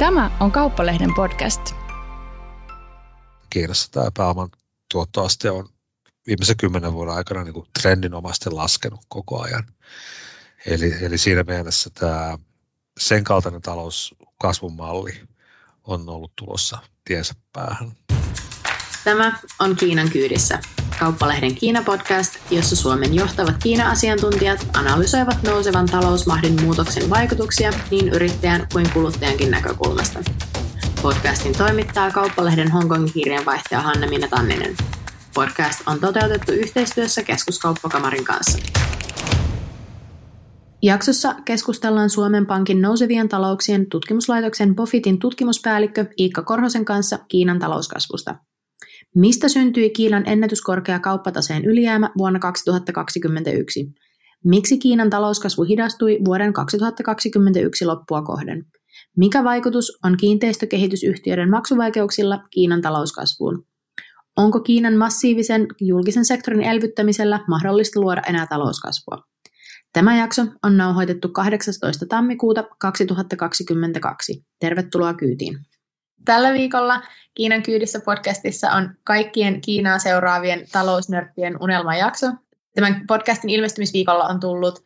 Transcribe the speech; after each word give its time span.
Tämä 0.00 0.30
on 0.40 0.52
Kauppalehden 0.52 1.14
podcast. 1.14 1.60
Kiinassa 3.50 3.92
tämä 3.92 4.10
pääoman 4.16 4.48
tuottoaste 4.92 5.50
on 5.50 5.68
viimeisen 6.26 6.56
kymmenen 6.56 6.92
vuoden 6.92 7.14
aikana 7.14 7.44
niin 7.44 7.54
kuin 7.54 7.66
trendinomaisesti 7.80 8.50
laskenut 8.50 9.00
koko 9.08 9.42
ajan. 9.42 9.64
Eli, 10.66 11.04
eli 11.04 11.18
siinä 11.18 11.42
mielessä 11.42 11.90
tämä 11.94 12.38
sen 13.00 13.24
kaltainen 13.24 13.62
talouskasvun 13.62 14.76
malli 14.76 15.20
on 15.84 16.08
ollut 16.08 16.32
tulossa 16.36 16.78
tiensä 17.04 17.34
päähän. 17.52 17.92
Tämä 19.04 19.38
on 19.58 19.76
Kiinan 19.76 20.10
kyydissä, 20.10 20.58
Kauppalehden 21.00 21.54
Kiina-podcast, 21.54 22.38
jossa 22.50 22.76
Suomen 22.76 23.14
johtavat 23.14 23.54
Kiina-asiantuntijat 23.62 24.66
analysoivat 24.76 25.42
nousevan 25.42 25.86
talousmahdin 25.86 26.62
muutoksen 26.62 27.10
vaikutuksia 27.10 27.70
niin 27.90 28.08
yrittäjän 28.08 28.66
kuin 28.72 28.86
kuluttajankin 28.94 29.50
näkökulmasta. 29.50 30.18
Podcastin 31.02 31.58
toimittaa 31.58 32.10
Kauppalehden 32.10 32.70
Hongkongin 32.70 33.12
kirjanvaihtaja 33.12 33.80
Hanna-Minna 33.80 34.28
Tanninen. 34.28 34.76
Podcast 35.34 35.80
on 35.86 36.00
toteutettu 36.00 36.52
yhteistyössä 36.52 37.22
Keskuskauppakamarin 37.22 38.24
kanssa. 38.24 38.58
Jaksossa 40.82 41.34
keskustellaan 41.44 42.10
Suomen 42.10 42.46
Pankin 42.46 42.82
nousevien 42.82 43.28
talouksien 43.28 43.86
tutkimuslaitoksen 43.86 44.74
Bofitin 44.74 45.18
tutkimuspäällikkö 45.18 46.06
Iikka 46.18 46.42
Korhosen 46.42 46.84
kanssa 46.84 47.18
Kiinan 47.28 47.58
talouskasvusta– 47.58 48.34
Mistä 49.14 49.48
syntyi 49.48 49.90
Kiinan 49.90 50.22
ennätyskorkea 50.26 51.00
kauppataseen 51.00 51.64
ylijäämä 51.64 52.10
vuonna 52.18 52.38
2021? 52.38 53.92
Miksi 54.44 54.78
Kiinan 54.78 55.10
talouskasvu 55.10 55.62
hidastui 55.62 56.18
vuoden 56.24 56.52
2021 56.52 57.84
loppua 57.84 58.22
kohden? 58.22 58.66
Mikä 59.16 59.44
vaikutus 59.44 59.98
on 60.04 60.16
kiinteistökehitysyhtiöiden 60.16 61.50
maksuvaikeuksilla 61.50 62.42
Kiinan 62.50 62.82
talouskasvuun? 62.82 63.66
Onko 64.36 64.60
Kiinan 64.60 64.96
massiivisen 64.96 65.66
julkisen 65.80 66.24
sektorin 66.24 66.62
elvyttämisellä 66.62 67.40
mahdollista 67.48 68.00
luoda 68.00 68.22
enää 68.28 68.46
talouskasvua? 68.46 69.22
Tämä 69.92 70.18
jakso 70.18 70.46
on 70.62 70.76
nauhoitettu 70.76 71.28
18. 71.28 72.06
tammikuuta 72.06 72.64
2022. 72.78 74.44
Tervetuloa 74.60 75.14
kyytiin. 75.14 75.58
Tällä 76.24 76.52
viikolla 76.52 77.02
Kiinan 77.34 77.62
kyydissä 77.62 78.00
podcastissa 78.04 78.70
on 78.70 78.94
kaikkien 79.04 79.60
Kiinaa 79.60 79.98
seuraavien 79.98 80.66
talousnörttien 80.72 81.62
unelmajakso. 81.62 82.26
Tämän 82.74 83.04
podcastin 83.06 83.50
ilmestymisviikolla 83.50 84.24
on 84.24 84.40
tullut 84.40 84.84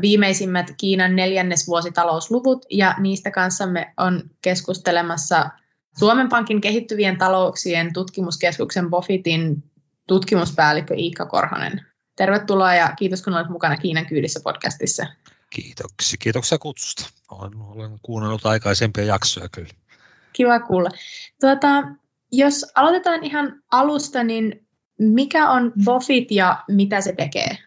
viimeisimmät 0.00 0.66
Kiinan 0.76 1.16
neljännesvuositalousluvut 1.16 2.66
ja 2.70 2.94
niistä 2.98 3.30
kanssamme 3.30 3.92
on 3.96 4.30
keskustelemassa 4.42 5.50
Suomen 5.98 6.28
Pankin 6.28 6.60
kehittyvien 6.60 7.18
talouksien 7.18 7.92
tutkimuskeskuksen 7.92 8.90
Bofitin 8.90 9.64
tutkimuspäällikkö 10.06 10.94
Iikka 10.94 11.26
Korhonen. 11.26 11.80
Tervetuloa 12.16 12.74
ja 12.74 12.94
kiitos 12.98 13.22
kun 13.22 13.34
olet 13.34 13.48
mukana 13.48 13.76
Kiinan 13.76 14.06
kyydissä 14.06 14.40
podcastissa. 14.44 15.06
Kiitoksia, 15.50 16.16
kiitoksia 16.18 16.58
kutsusta. 16.58 17.06
Olen, 17.30 17.52
olen 17.58 17.98
kuunnellut 18.02 18.46
aikaisempia 18.46 19.04
jaksoja 19.04 19.48
kyllä. 19.48 19.87
Kiva 20.32 20.60
kuulla. 20.60 20.90
Tuota, 21.40 21.68
jos 22.32 22.66
aloitetaan 22.74 23.24
ihan 23.24 23.62
alusta, 23.70 24.24
niin 24.24 24.66
mikä 24.98 25.50
on 25.50 25.72
BOFIT 25.84 26.30
ja 26.30 26.64
mitä 26.68 27.00
se 27.00 27.12
tekee? 27.12 27.58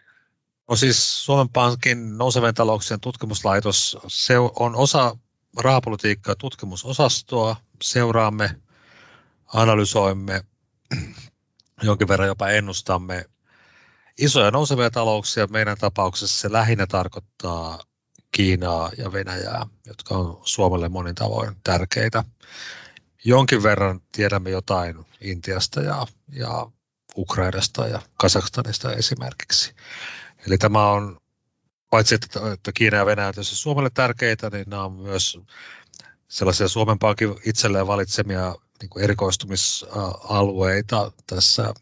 No 0.69 0.75
siis 0.75 1.25
Suomen 1.25 1.49
Pankin 1.49 2.17
nousevien 2.17 2.53
talouksien 2.53 2.99
tutkimuslaitos 2.99 3.97
se 4.07 4.35
on 4.39 4.75
osa 4.75 5.17
rahapolitiikkaa 5.57 6.35
tutkimusosastoa. 6.35 7.55
Seuraamme, 7.81 8.55
analysoimme, 9.53 10.41
jonkin 11.83 12.07
verran 12.07 12.27
jopa 12.27 12.49
ennustamme 12.49 13.25
isoja 14.17 14.51
nousevia 14.51 14.89
talouksia. 14.89 15.47
Meidän 15.47 15.77
tapauksessa 15.77 16.41
se 16.41 16.51
lähinnä 16.51 16.87
tarkoittaa 16.87 17.79
Kiinaa 18.31 18.91
ja 18.97 19.13
Venäjää, 19.13 19.65
jotka 19.85 20.15
on 20.15 20.41
Suomelle 20.43 20.89
monin 20.89 21.15
tavoin 21.15 21.55
tärkeitä. 21.63 22.23
Jonkin 23.23 23.63
verran 23.63 24.01
tiedämme 24.11 24.49
jotain 24.49 25.05
Intiasta 25.21 25.81
ja, 25.81 26.07
ja 26.33 26.67
Ukrainasta 27.17 27.87
ja 27.87 28.01
Kazakstanista 28.17 28.93
esimerkiksi. 28.93 29.73
Eli 30.47 30.57
tämä 30.57 30.91
on, 30.91 31.19
paitsi 31.89 32.15
että, 32.15 32.71
Kiina 32.73 32.97
ja 32.97 33.05
Venäjä 33.05 33.27
ovat 33.27 33.35
Suomelle 33.41 33.89
tärkeitä, 33.93 34.49
niin 34.49 34.65
nämä 34.67 34.83
on 34.83 34.93
myös 34.93 35.39
sellaisia 36.27 36.67
Suomen 36.67 36.99
Pankin 36.99 37.35
itselleen 37.45 37.87
valitsemia 37.87 38.55
niin 38.81 39.03
erikoistumisalueita 39.03 41.11
tässä 41.27 41.73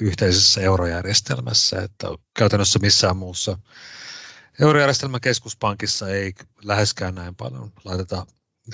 yhteisessä 0.00 0.60
eurojärjestelmässä, 0.60 1.82
että 1.82 2.06
käytännössä 2.38 2.78
missään 2.78 3.16
muussa 3.16 3.58
Eurojärjestelmän 4.60 5.20
keskuspankissa 5.20 6.08
ei 6.08 6.32
läheskään 6.62 7.14
näin 7.14 7.34
paljon 7.34 7.72
laiteta 7.84 8.26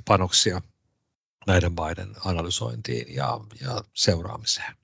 panoksia 0.05 0.61
näiden 1.47 1.73
maiden 1.73 2.15
analysointiin 2.25 3.15
ja, 3.15 3.41
ja 3.61 3.85
seuraamiseen. 3.95 4.77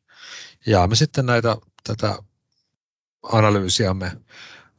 Ja 0.66 0.87
me 0.87 0.97
sitten 0.97 1.27
näitä, 1.27 1.56
tätä 1.84 2.19
analyysiamme 3.22 4.12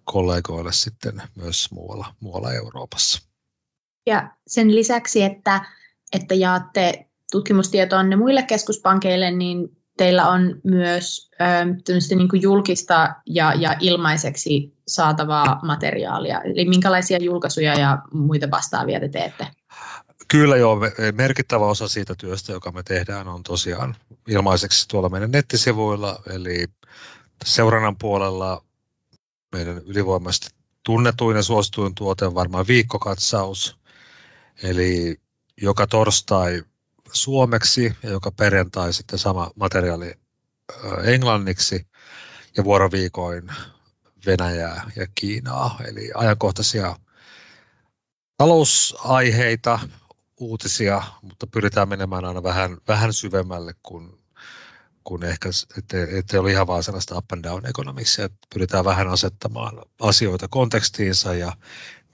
kollegoille 0.03 0.73
sitten 0.73 1.21
myös 1.35 1.71
muualla, 1.71 2.15
muualla 2.19 2.53
Euroopassa. 2.53 3.21
Ja 4.05 4.35
sen 4.47 4.75
lisäksi, 4.75 5.23
että, 5.23 5.65
että 6.13 6.35
jaatte 6.35 7.05
tutkimustietoanne 7.31 8.15
muille 8.15 8.43
keskuspankeille, 8.43 9.31
niin 9.31 9.80
teillä 10.01 10.29
on 10.29 10.61
myös 10.63 11.29
äh, 11.41 11.65
niin 12.15 12.29
kuin 12.29 12.41
julkista 12.41 13.15
ja, 13.25 13.53
ja 13.53 13.75
ilmaiseksi 13.79 14.73
saatavaa 14.87 15.59
materiaalia. 15.63 16.41
Eli 16.41 16.65
minkälaisia 16.65 17.17
julkaisuja 17.17 17.79
ja 17.79 18.01
muita 18.13 18.51
vastaavia 18.51 18.99
te 18.99 19.09
teette? 19.09 19.47
Kyllä 20.27 20.57
joo, 20.57 20.79
merkittävä 21.15 21.65
osa 21.65 21.87
siitä 21.87 22.15
työstä, 22.17 22.51
joka 22.51 22.71
me 22.71 22.83
tehdään, 22.83 23.27
on 23.27 23.43
tosiaan 23.43 23.95
ilmaiseksi 24.27 24.87
tuolla 24.87 25.09
meidän 25.09 25.31
nettisivuilla, 25.31 26.19
eli 26.29 26.65
seurannan 27.45 27.97
puolella 27.97 28.63
meidän 29.51 29.77
ylivoimaisesti 29.77 30.49
tunnetuin 30.83 31.37
ja 31.37 31.43
suosituin 31.43 31.95
tuote 31.95 32.25
on 32.25 32.35
varmaan 32.35 32.67
viikkokatsaus, 32.67 33.77
eli 34.63 35.19
joka 35.61 35.87
torstai 35.87 36.63
suomeksi 37.13 37.97
ja 38.03 38.09
joka 38.09 38.31
perjantai 38.31 38.93
sitten 38.93 39.19
sama 39.19 39.51
materiaali 39.55 40.13
englanniksi 41.03 41.87
ja 42.57 42.63
vuoroviikoin 42.63 43.51
Venäjää 44.25 44.91
ja 44.95 45.07
Kiinaa, 45.15 45.79
eli 45.85 46.11
ajankohtaisia 46.15 46.95
talousaiheita, 48.37 49.79
uutisia, 50.39 51.03
mutta 51.21 51.47
pyritään 51.47 51.89
menemään 51.89 52.25
aina 52.25 52.43
vähän, 52.43 52.77
vähän 52.87 53.13
syvemmälle 53.13 53.73
kuin, 53.83 54.19
kuin 55.03 55.23
ehkä, 55.23 55.49
ettei, 55.77 56.17
ettei 56.17 56.39
ole 56.39 56.51
ihan 56.51 56.67
vaan 56.67 56.83
sellaista 56.83 57.17
up 57.17 57.31
and 57.31 57.43
down 57.43 57.65
että 57.65 58.47
pyritään 58.53 58.85
vähän 58.85 59.07
asettamaan 59.07 59.81
asioita 59.99 60.47
kontekstiinsa 60.47 61.33
ja 61.33 61.51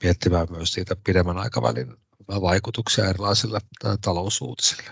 miettimään 0.02 0.46
myös 0.50 0.72
siitä 0.72 0.96
pidemmän 1.04 1.38
aikavälin 1.38 1.96
vaikutuksia 2.28 3.08
erilaisille 3.08 3.60
talousuutisille. 4.00 4.90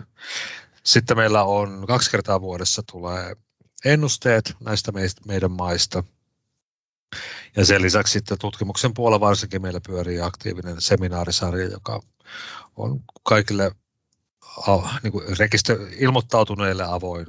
Sitten 0.84 1.16
meillä 1.16 1.44
on 1.44 1.84
kaksi 1.86 2.10
kertaa 2.10 2.41
vuodessa 2.41 2.82
tulee 2.92 3.36
ennusteet 3.84 4.54
näistä 4.60 4.92
meidän 5.26 5.50
maista. 5.50 6.04
Ja 7.56 7.64
sen 7.64 7.82
lisäksi 7.82 8.12
sitten 8.12 8.38
tutkimuksen 8.38 8.94
puolella 8.94 9.20
varsinkin 9.20 9.62
meillä 9.62 9.80
pyörii 9.86 10.20
aktiivinen 10.20 10.80
seminaarisarja, 10.80 11.69
joka 11.69 12.00
on 12.76 13.00
kaikille 13.22 13.70
niin 15.02 15.12
kuin 15.12 15.38
rekistö, 15.38 15.88
ilmoittautuneille 15.99 16.84
avoin, 16.84 17.26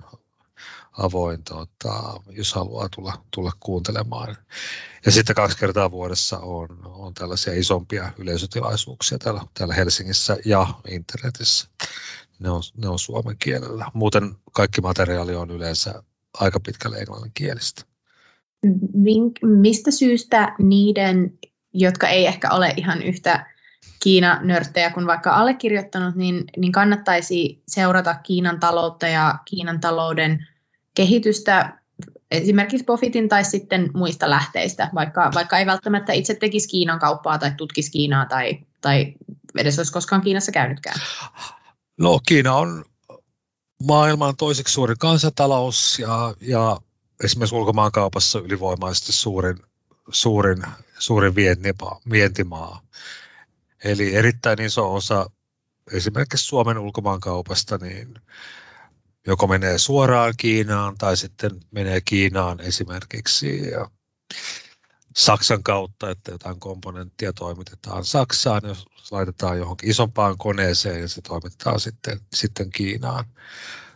avoin 0.97 1.43
tota, 1.43 2.21
jos 2.29 2.53
haluaa 2.53 2.89
tulla, 2.95 3.13
tulla 3.31 3.51
kuuntelemaan. 3.59 4.35
Ja 5.05 5.11
sitten 5.11 5.35
kaksi 5.35 5.57
kertaa 5.57 5.91
vuodessa 5.91 6.39
on, 6.39 6.67
on 6.85 7.13
tällaisia 7.13 7.53
isompia 7.53 8.11
yleisötilaisuuksia 8.17 9.17
täällä, 9.17 9.41
täällä 9.53 9.73
Helsingissä 9.73 10.37
ja 10.45 10.67
internetissä. 10.89 11.67
Ne 12.39 12.49
on, 12.49 12.61
ne 12.77 12.89
on 12.89 12.99
suomen 12.99 13.35
kielellä. 13.39 13.85
Muuten 13.93 14.35
kaikki 14.51 14.81
materiaali 14.81 15.35
on 15.35 15.51
yleensä 15.51 16.03
aika 16.33 16.59
pitkälle 16.59 16.97
englanninkielistä. 16.97 17.81
Mistä 19.43 19.91
syystä 19.91 20.55
niiden, 20.59 21.39
jotka 21.73 22.07
ei 22.07 22.25
ehkä 22.25 22.51
ole 22.51 22.73
ihan 22.77 23.01
yhtä 23.01 23.45
Kiina-nörttejä 24.03 24.89
kuin 24.89 25.07
vaikka 25.07 25.33
allekirjoittanut, 25.35 26.15
niin, 26.15 26.43
niin 26.57 26.71
kannattaisi 26.71 27.63
seurata 27.67 28.15
Kiinan 28.15 28.59
taloutta 28.59 29.07
ja 29.07 29.39
Kiinan 29.45 29.79
talouden 29.79 30.47
kehitystä 30.97 31.79
esimerkiksi 32.31 32.83
Profitin 32.83 33.29
tai 33.29 33.43
sitten 33.43 33.89
muista 33.93 34.29
lähteistä, 34.29 34.89
vaikka, 34.95 35.31
vaikka 35.35 35.57
ei 35.57 35.65
välttämättä 35.65 36.13
itse 36.13 36.35
tekisi 36.35 36.67
Kiinan 36.67 36.99
kauppaa 36.99 37.37
tai 37.37 37.51
tutkisi 37.57 37.91
Kiinaa 37.91 38.25
tai, 38.25 38.59
tai 38.81 39.13
edes 39.57 39.79
olisi 39.79 39.93
koskaan 39.93 40.21
Kiinassa 40.21 40.51
käynytkään? 40.51 40.99
No 41.97 42.19
Kiina 42.27 42.53
on 42.53 42.85
maailman 43.83 44.35
toiseksi 44.35 44.73
suurin 44.73 44.97
kansantalous 44.97 45.99
ja, 45.99 46.33
ja 46.41 46.77
esimerkiksi 47.23 47.55
ulkomaankaupassa 47.55 48.39
ylivoimaisesti 48.39 49.11
suurin, 49.11 49.57
suurin, 50.09 50.63
suurin 50.99 51.35
vientimaa, 51.35 51.99
vientimaa. 52.11 52.81
Eli 53.83 54.15
erittäin 54.15 54.61
iso 54.61 54.93
osa 54.93 55.29
esimerkiksi 55.91 56.45
Suomen 56.45 56.77
ulkomaankaupasta 56.77 57.77
niin 57.77 58.13
joko 59.27 59.47
menee 59.47 59.77
suoraan 59.77 60.33
Kiinaan 60.37 60.97
tai 60.97 61.17
sitten 61.17 61.51
menee 61.71 62.01
Kiinaan 62.01 62.59
esimerkiksi 62.59 63.69
ja 63.69 63.89
Saksan 65.17 65.63
kautta, 65.63 66.09
että 66.09 66.31
jotain 66.31 66.59
komponenttia 66.59 67.33
toimitetaan 67.33 68.05
Saksaan, 68.05 68.61
jos 68.63 68.85
laitetaan 69.11 69.57
johonkin 69.57 69.89
isompaan 69.89 70.37
koneeseen 70.37 71.01
ja 71.01 71.07
se 71.07 71.21
toimitetaan 71.21 71.79
sitten, 71.79 72.19
sitten 72.33 72.69
Kiinaan. 72.69 73.25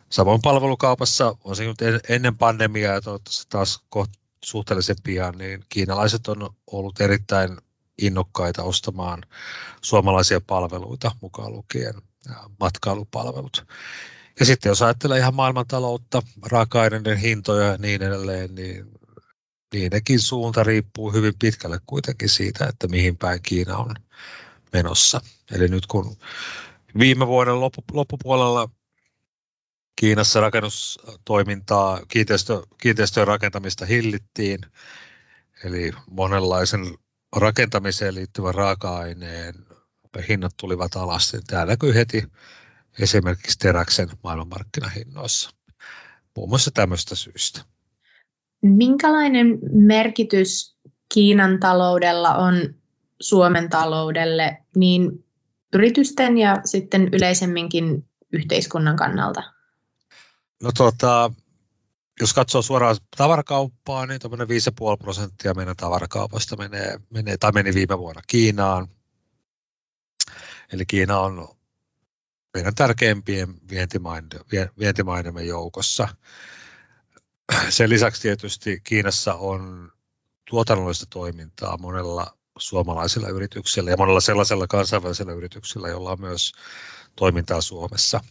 Samoin 0.10 0.42
palvelukaupassa 0.42 1.36
on 1.44 1.56
se 1.56 1.64
ennen 2.10 2.38
pandemiaa 2.38 2.94
ja 2.94 3.02
toivottavasti 3.02 3.46
taas 3.50 3.84
kohta 3.90 4.20
suhteellisen 4.44 4.96
pian, 5.04 5.38
niin 5.38 5.66
kiinalaiset 5.70 6.28
on 6.28 6.50
ollut 6.72 7.02
erittäin 7.02 7.58
innokkaita 8.02 8.64
ostamaan 8.64 9.24
suomalaisia 9.82 10.42
palveluita, 10.42 11.12
mukaan 11.22 11.54
lukien 11.54 11.94
matkailupalvelut. 12.60 13.66
Ja 14.40 14.46
sitten 14.46 14.70
jos 14.70 14.82
ajattelee 14.82 15.20
ihan 15.20 15.36
maailmantaloutta, 15.36 16.22
raaka-aineiden 16.46 17.18
hintoja 17.18 17.68
ja 17.68 17.78
niin 17.78 18.02
edelleen, 18.02 18.56
niin 18.56 18.92
niidenkin 19.74 20.20
suunta 20.20 20.64
riippuu 20.64 21.12
hyvin 21.12 21.34
pitkälle 21.40 21.80
kuitenkin 21.86 22.30
siitä, 22.30 22.66
että 22.66 22.88
mihin 22.88 23.18
päin 23.18 23.42
Kiina 23.42 23.78
on 23.78 23.96
menossa. 24.74 25.22
Eli 25.52 25.68
nyt 25.68 25.88
kun 25.88 26.18
viime 27.00 27.28
vuoden 27.28 27.60
loppu, 27.60 27.84
loppupuolella 27.92 28.70
Kiinassa 29.96 30.42
rakennustoimintaa, 30.42 32.02
kiinteistö, 32.08 32.64
kiinteistöjen 32.82 33.28
rakentamista 33.28 33.86
hillittiin, 33.86 34.60
eli 35.64 35.92
monenlaisen 36.10 36.98
rakentamiseen 37.36 38.16
liittyvän 38.16 38.56
raaka-aineen 38.56 39.56
hinnat 40.30 40.54
tulivat 40.58 40.96
alas. 40.96 41.38
Tämä 41.48 41.66
näkyy 41.66 41.96
heti 41.96 42.24
esimerkiksi 43.00 43.60
teräksen 43.60 44.10
maailmanmarkkinahinnoissa, 44.24 45.50
muun 46.38 46.50
muassa 46.50 46.72
tämmöistä 46.72 47.16
syystä. 47.16 47.62
Minkälainen 48.62 49.60
merkitys 49.72 50.76
Kiinan 51.14 51.60
taloudella 51.60 52.36
on 52.36 52.76
Suomen 53.22 53.70
taloudelle 53.70 54.58
niin 54.76 55.26
yritysten 55.74 56.38
ja 56.38 56.62
sitten 56.66 57.10
yleisemminkin 57.12 58.08
yhteiskunnan 58.34 58.96
kannalta? 58.96 59.44
No 60.64 60.72
tota, 60.78 61.32
jos 62.22 62.34
katsoo 62.34 62.62
suoraan 62.62 62.98
tavarakauppaa, 63.18 64.06
niin 64.06 64.22
5,5 64.22 64.98
prosenttia 65.00 65.54
meidän 65.54 65.76
tavarakaupasta 65.76 66.58
menee, 66.58 67.00
menee, 67.10 67.38
tai 67.38 67.52
meni 67.52 67.74
viime 67.74 67.98
vuonna 67.98 68.22
Kiinaan. 68.28 68.88
Eli 70.74 70.86
Kiina 70.86 71.20
on 71.20 71.48
meidän 72.54 72.76
tärkeimpien 72.76 73.56
vientimaidemme 74.80 75.44
joukossa. 75.44 76.08
Sen 77.70 77.90
lisäksi 77.90 78.22
tietysti 78.22 78.82
Kiinassa 78.84 79.36
on 79.36 79.92
tuotannollista 80.50 81.06
toimintaa 81.10 81.78
monella 81.78 82.38
suomalaisilla 82.58 83.28
yrityksillä 83.30 83.92
ja 83.92 83.98
monella 83.98 84.22
sellaisella 84.22 84.68
kansainvälisellä 84.68 85.34
yrityksillä, 85.34 85.90
jolla 85.90 86.12
on 86.12 86.22
myös 86.22 86.52
toimintaa 87.16 87.62
Suomessa. 87.62 88.24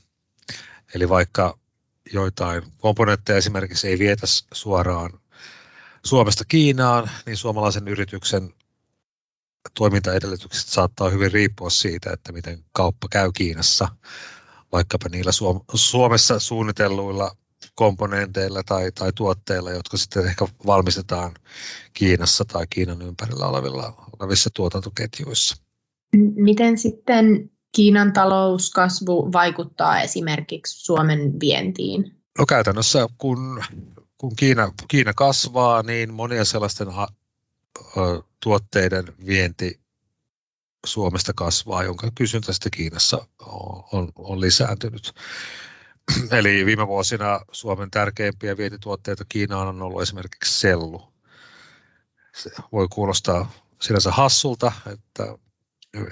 Eli 0.94 1.08
vaikka 1.08 1.58
joitain 2.12 2.62
komponentteja 2.78 3.38
esimerkiksi 3.38 3.88
ei 3.88 3.98
vietä 3.98 4.26
suoraan 4.52 5.20
Suomesta 6.06 6.44
Kiinaan, 6.44 7.10
niin 7.26 7.36
suomalaisen 7.36 7.88
yrityksen 7.88 8.54
toimintaedellytykset 9.78 10.68
saattaa 10.68 11.10
hyvin 11.10 11.32
riippua 11.32 11.70
siitä, 11.70 12.12
että 12.12 12.32
miten 12.32 12.64
kauppa 12.72 13.08
käy 13.10 13.30
Kiinassa, 13.32 13.88
vaikkapa 14.72 15.08
niillä 15.08 15.30
Suomessa 15.74 16.38
suunnitelluilla 16.38 17.36
komponenteilla 17.74 18.62
tai, 18.62 18.92
tai 18.92 19.12
tuotteilla, 19.12 19.70
jotka 19.70 19.96
sitten 19.96 20.26
ehkä 20.26 20.46
valmistetaan 20.66 21.34
Kiinassa 21.92 22.44
tai 22.44 22.66
Kiinan 22.70 23.02
ympärillä 23.02 23.46
olevilla, 23.46 24.06
olevissa 24.20 24.50
tuotantoketjuissa. 24.54 25.56
Miten 26.34 26.78
sitten 26.78 27.50
Kiinan 27.72 28.12
talouskasvu 28.12 29.32
vaikuttaa 29.32 30.00
esimerkiksi 30.00 30.84
Suomen 30.84 31.40
vientiin? 31.40 32.14
No 32.38 32.46
käytännössä 32.46 33.06
kun, 33.18 33.64
kun 34.18 34.36
Kiina, 34.36 34.72
Kiina 34.88 35.12
kasvaa, 35.14 35.82
niin 35.82 36.14
monia 36.14 36.44
sellaisten 36.44 36.90
ha, 36.90 37.08
tuotteiden 38.40 39.04
vienti 39.26 39.80
Suomesta 40.86 41.32
kasvaa, 41.36 41.84
jonka 41.84 42.10
kysyntä 42.14 42.52
sitten 42.52 42.70
Kiinassa 42.70 43.26
on, 43.92 44.12
on, 44.16 44.40
lisääntynyt. 44.40 45.14
Eli 46.38 46.66
viime 46.66 46.86
vuosina 46.86 47.40
Suomen 47.52 47.90
tärkeimpiä 47.90 48.56
vientituotteita 48.56 49.24
Kiinaan 49.28 49.68
on 49.68 49.82
ollut 49.82 50.02
esimerkiksi 50.02 50.60
sellu. 50.60 51.12
Se 52.36 52.50
voi 52.72 52.88
kuulostaa 52.88 53.52
sinänsä 53.80 54.12
hassulta, 54.12 54.72
että 54.92 55.38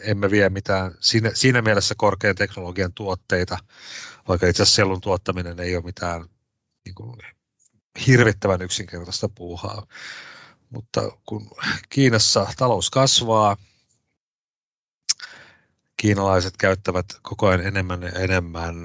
emme 0.01 0.31
vie 0.31 0.49
mitään 0.49 0.95
siinä, 1.01 1.31
siinä 1.35 1.63
mielessä 1.63 1.95
korkean 1.99 2.35
teknologian 2.37 2.93
tuotteita, 2.93 3.59
vaikka 4.29 4.47
itse 4.47 4.63
asiassa 4.63 4.77
sellun 4.77 5.01
tuottaminen 5.01 5.61
ei 5.61 5.77
ole 5.77 5.85
mitään 5.85 6.29
niin 6.85 6.95
kuin, 6.95 7.17
hirvittävän 8.07 8.63
yksinkertaista 8.63 9.29
puuhaa. 9.29 9.87
Mutta 10.71 11.01
kun 11.27 11.51
Kiinassa 11.89 12.47
talous 12.57 12.91
kasvaa, 12.91 13.57
kiinalaiset 15.97 16.57
käyttävät 16.57 17.07
koko 17.23 17.47
ajan 17.47 17.67
enemmän 17.67 18.03
ja 18.03 18.11
enemmän 18.11 18.77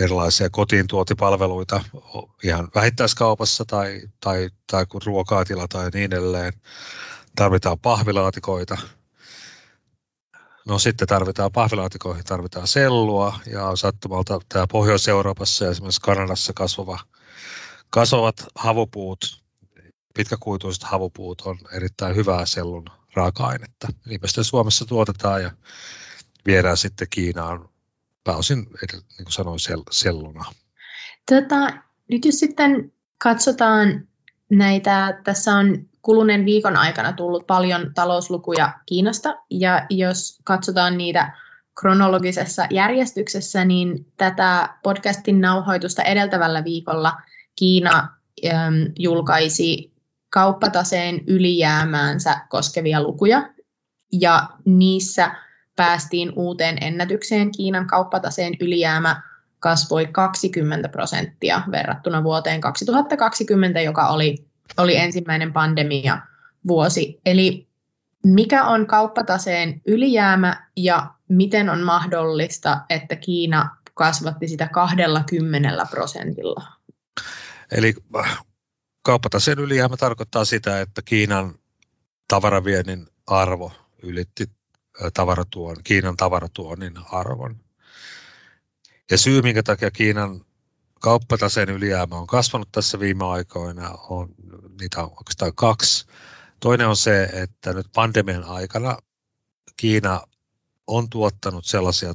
erilaisia 0.00 0.50
kotiin 0.50 0.86
tuotipalveluita 0.86 1.84
ihan 2.44 2.68
vähittäiskaupassa 2.74 3.64
tai, 3.64 4.02
tai, 4.20 4.50
tai 4.70 4.86
kun 4.86 5.00
ruokaa 5.04 5.44
tilata 5.44 5.78
tai 5.78 5.90
niin 5.94 6.12
edelleen. 6.12 6.52
Tarvitaan 7.36 7.78
pahvilaatikoita, 7.78 8.78
No 10.66 10.78
sitten 10.78 11.08
tarvitaan 11.08 11.52
pahvilaatikoihin, 11.52 12.24
tarvitaan 12.24 12.66
sellua 12.66 13.38
ja 13.46 13.76
sattumalta 13.76 14.40
tämä 14.48 14.66
Pohjois-Euroopassa 14.66 15.64
ja 15.64 15.70
esimerkiksi 15.70 16.00
Kanadassa 16.00 16.52
kasvava, 16.52 16.98
kasvavat 17.90 18.46
havupuut, 18.54 19.42
pitkäkuituiset 20.14 20.82
havupuut 20.82 21.40
on 21.40 21.58
erittäin 21.72 22.16
hyvää 22.16 22.46
sellun 22.46 22.84
raaka-ainetta. 23.14 23.88
Niinpä 24.06 24.26
Suomessa 24.42 24.84
tuotetaan 24.84 25.42
ja 25.42 25.50
viedään 26.46 26.76
sitten 26.76 27.08
Kiinaan 27.10 27.68
pääosin, 28.24 28.58
niin 28.58 29.24
kuin 29.24 29.32
sanoin, 29.32 29.58
selluna. 29.90 30.44
Tota, 31.28 31.72
nyt 32.08 32.24
jos 32.24 32.38
sitten 32.38 32.92
katsotaan 33.18 34.08
näitä, 34.50 35.20
tässä 35.24 35.54
on 35.54 35.86
kuluneen 36.02 36.44
viikon 36.44 36.76
aikana 36.76 37.12
tullut 37.12 37.46
paljon 37.46 37.94
talouslukuja 37.94 38.72
Kiinasta, 38.86 39.36
ja 39.50 39.86
jos 39.90 40.38
katsotaan 40.44 40.98
niitä 40.98 41.36
kronologisessa 41.80 42.66
järjestyksessä, 42.70 43.64
niin 43.64 44.06
tätä 44.16 44.74
podcastin 44.82 45.40
nauhoitusta 45.40 46.02
edeltävällä 46.02 46.64
viikolla 46.64 47.12
Kiina 47.56 48.08
äm, 48.46 48.92
julkaisi 48.98 49.92
kauppataseen 50.30 51.20
ylijäämäänsä 51.26 52.40
koskevia 52.48 53.02
lukuja, 53.02 53.50
ja 54.12 54.48
niissä 54.64 55.34
päästiin 55.76 56.32
uuteen 56.36 56.78
ennätykseen. 56.80 57.52
Kiinan 57.52 57.86
kauppataseen 57.86 58.56
ylijäämä 58.60 59.22
kasvoi 59.58 60.06
20 60.06 60.88
prosenttia 60.88 61.62
verrattuna 61.70 62.24
vuoteen 62.24 62.60
2020, 62.60 63.80
joka 63.80 64.08
oli 64.08 64.50
oli 64.76 64.96
ensimmäinen 64.96 65.52
pandemia 65.52 66.18
vuosi. 66.68 67.20
Eli 67.26 67.68
mikä 68.24 68.64
on 68.64 68.86
kauppataseen 68.86 69.80
ylijäämä 69.86 70.66
ja 70.76 71.10
miten 71.28 71.68
on 71.68 71.80
mahdollista, 71.80 72.80
että 72.90 73.16
Kiina 73.16 73.76
kasvatti 73.94 74.48
sitä 74.48 74.68
20 74.68 75.86
prosentilla? 75.90 76.66
Eli 77.72 77.94
kauppataseen 79.02 79.58
ylijäämä 79.58 79.96
tarkoittaa 79.96 80.44
sitä, 80.44 80.80
että 80.80 81.02
Kiinan 81.02 81.58
tavaraviennin 82.28 83.06
arvo 83.26 83.72
ylitti 84.02 84.50
tavaratuon, 85.14 85.76
Kiinan 85.84 86.16
tavaratuonnin 86.16 86.94
arvon. 87.12 87.60
Ja 89.10 89.18
syy, 89.18 89.42
minkä 89.42 89.62
takia 89.62 89.90
Kiinan 89.90 90.44
kauppataseen 91.00 91.70
ylijäämä 91.70 92.16
on 92.16 92.26
kasvanut 92.26 92.68
tässä 92.72 93.00
viime 93.00 93.24
aikoina, 93.24 93.90
on, 93.90 94.34
niitä 94.80 95.02
on 95.02 95.10
oikeastaan 95.10 95.54
kaksi. 95.54 96.06
Toinen 96.60 96.88
on 96.88 96.96
se, 96.96 97.24
että 97.24 97.72
nyt 97.72 97.86
pandemian 97.94 98.44
aikana 98.44 98.98
Kiina 99.76 100.20
on 100.86 101.10
tuottanut 101.10 101.64
sellaisia 101.64 102.14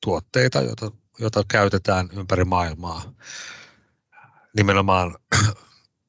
tuotteita, 0.00 0.60
joita 0.60 0.90
jota 1.20 1.44
käytetään 1.48 2.08
ympäri 2.12 2.44
maailmaa 2.44 3.02
nimenomaan 4.56 5.16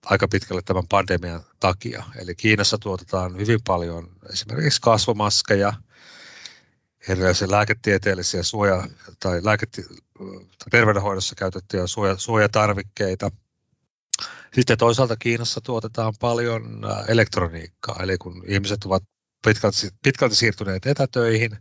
aika 0.06 0.28
pitkälle 0.28 0.62
tämän 0.62 0.88
pandemian 0.90 1.42
takia. 1.60 2.04
Eli 2.16 2.36
Kiinassa 2.36 2.78
tuotetaan 2.78 3.38
hyvin 3.38 3.60
paljon 3.68 4.10
esimerkiksi 4.34 4.82
kasvomaskeja, 4.82 5.74
erilaisia 7.08 7.52
lääketieteellisiä 7.52 8.44
suoja- 8.44 8.88
tai 9.20 9.42
lääketi- 9.44 10.02
terveydenhoidossa 10.72 11.36
käytettyjä 11.36 11.88
suoja- 11.88 12.18
suojatarvikkeita. 12.18 13.32
Sitten 14.54 14.78
toisaalta 14.78 15.18
Kiinassa 15.18 15.62
tuotetaan 15.62 16.14
paljon 16.20 16.86
äh, 16.86 17.06
elektroniikkaa, 17.08 18.00
eli 18.04 18.18
kun 18.18 18.44
ihmiset 18.48 18.84
ovat 18.84 19.04
pitkälti, 19.46 19.90
pitkälti 20.04 20.36
siirtyneet 20.36 20.86
etätöihin, 20.86 21.58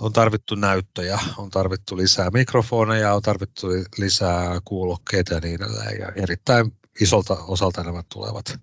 on 0.00 0.12
tarvittu 0.12 0.54
näyttöjä, 0.54 1.18
on 1.36 1.50
tarvittu 1.50 1.96
lisää 1.96 2.30
mikrofoneja, 2.30 3.14
on 3.14 3.22
tarvittu 3.22 3.66
lisää 3.98 4.60
kuulokkeita 4.64 5.34
ja 5.34 5.40
niin 5.40 5.62
edelleen. 5.62 6.00
Ja 6.00 6.12
erittäin 6.22 6.72
isolta 7.00 7.34
osalta 7.34 7.82
nämä 7.82 8.02
tulevat 8.12 8.60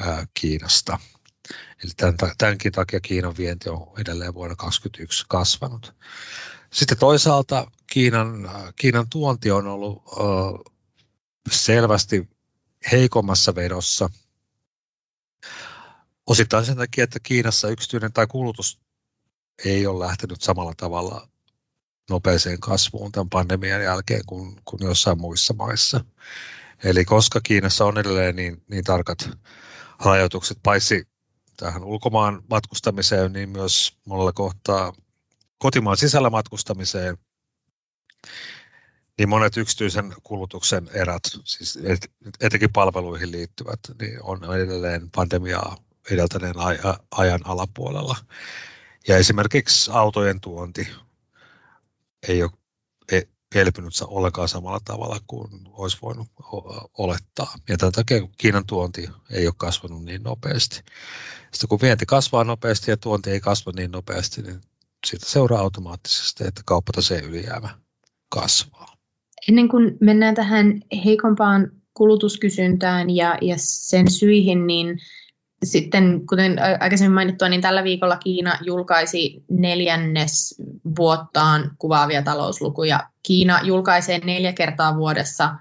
ää, 0.00 0.26
Kiinasta. 0.34 0.98
Eli 1.84 1.92
tämän, 1.96 2.16
tämänkin 2.38 2.72
takia 2.72 3.00
Kiinan 3.00 3.36
vienti 3.36 3.68
on 3.68 3.92
edelleen 3.98 4.34
vuonna 4.34 4.56
2021 4.56 5.24
kasvanut. 5.28 5.94
Sitten 6.72 6.98
toisaalta 6.98 7.70
Kiinan, 7.86 8.50
Kiinan 8.76 9.06
tuonti 9.10 9.50
on 9.50 9.66
ollut 9.66 10.02
ö, 10.12 10.20
selvästi 11.50 12.28
heikommassa 12.92 13.54
vedossa. 13.54 14.10
Osittain 16.26 16.64
sen 16.64 16.76
takia, 16.76 17.04
että 17.04 17.18
Kiinassa 17.22 17.68
yksityinen 17.68 18.12
tai 18.12 18.26
kulutus 18.26 18.80
ei 19.64 19.86
ole 19.86 20.06
lähtenyt 20.06 20.42
samalla 20.42 20.74
tavalla 20.76 21.28
nopeeseen 22.10 22.60
kasvuun 22.60 23.12
tämän 23.12 23.28
pandemian 23.28 23.82
jälkeen 23.82 24.22
kuin, 24.26 24.60
kuin 24.64 24.82
jossain 24.82 25.20
muissa 25.20 25.54
maissa. 25.54 26.04
Eli 26.84 27.04
koska 27.04 27.40
Kiinassa 27.40 27.84
on 27.84 27.98
edelleen 27.98 28.36
niin, 28.36 28.62
niin 28.70 28.84
tarkat 28.84 29.30
rajoitukset, 30.04 30.58
paitsi 30.62 31.08
tähän 31.56 31.84
ulkomaan 31.84 32.42
matkustamiseen, 32.50 33.32
niin 33.32 33.48
myös 33.48 33.96
monella 34.04 34.32
kohtaa 34.32 34.92
kotimaan 35.58 35.96
sisällä 35.96 36.30
matkustamiseen, 36.30 37.18
niin 39.18 39.28
monet 39.28 39.56
yksityisen 39.56 40.14
kulutuksen 40.22 40.90
erät, 40.92 41.22
siis 41.44 41.78
etenkin 42.40 42.72
palveluihin 42.72 43.32
liittyvät, 43.32 43.80
niin 44.00 44.22
on 44.22 44.56
edelleen 44.56 45.10
pandemiaa 45.10 45.76
edeltäneen 46.10 46.54
ajan 47.10 47.40
alapuolella. 47.44 48.16
Ja 49.08 49.16
esimerkiksi 49.16 49.90
autojen 49.94 50.40
tuonti 50.40 50.88
ei 52.28 52.42
ole 52.42 52.50
elpynyt 53.54 53.92
ollenkaan 54.06 54.48
samalla 54.48 54.80
tavalla 54.84 55.20
kuin 55.26 55.50
olisi 55.72 55.98
voinut 56.02 56.28
olettaa. 56.98 57.54
Ja 57.68 57.76
tämän 57.76 57.92
takia 57.92 58.28
Kiinan 58.38 58.66
tuonti 58.66 59.08
ei 59.30 59.46
ole 59.46 59.54
kasvanut 59.56 60.04
niin 60.04 60.22
nopeasti. 60.22 60.76
Sitten 61.52 61.68
kun 61.68 61.78
vienti 61.82 62.06
kasvaa 62.06 62.44
nopeasti 62.44 62.90
ja 62.90 62.96
tuonti 62.96 63.30
ei 63.30 63.40
kasva 63.40 63.72
niin 63.76 63.90
nopeasti, 63.90 64.42
niin 64.42 64.60
siitä 65.06 65.26
seuraa 65.26 65.60
automaattisesti, 65.60 66.44
että 66.46 66.62
kauppataseen 66.66 67.24
ylijäämä 67.24 67.78
kasvaa. 68.28 68.96
Ennen 69.48 69.68
kuin 69.68 69.96
mennään 70.00 70.34
tähän 70.34 70.80
heikompaan 71.04 71.70
kulutuskysyntään 71.94 73.10
ja, 73.10 73.38
ja 73.42 73.54
sen 73.58 74.10
syihin, 74.10 74.66
niin 74.66 74.98
sitten, 75.64 76.26
kuten 76.28 76.56
aikaisemmin 76.80 77.14
mainittua, 77.14 77.48
niin 77.48 77.60
tällä 77.60 77.84
viikolla 77.84 78.16
Kiina 78.16 78.58
julkaisi 78.62 79.44
neljännes 79.50 80.54
vuottaan 80.98 81.70
kuvaavia 81.78 82.22
talouslukuja. 82.22 83.08
Kiina 83.22 83.60
julkaisee 83.62 84.18
neljä 84.18 84.52
kertaa 84.52 84.96
vuodessa 84.96 85.54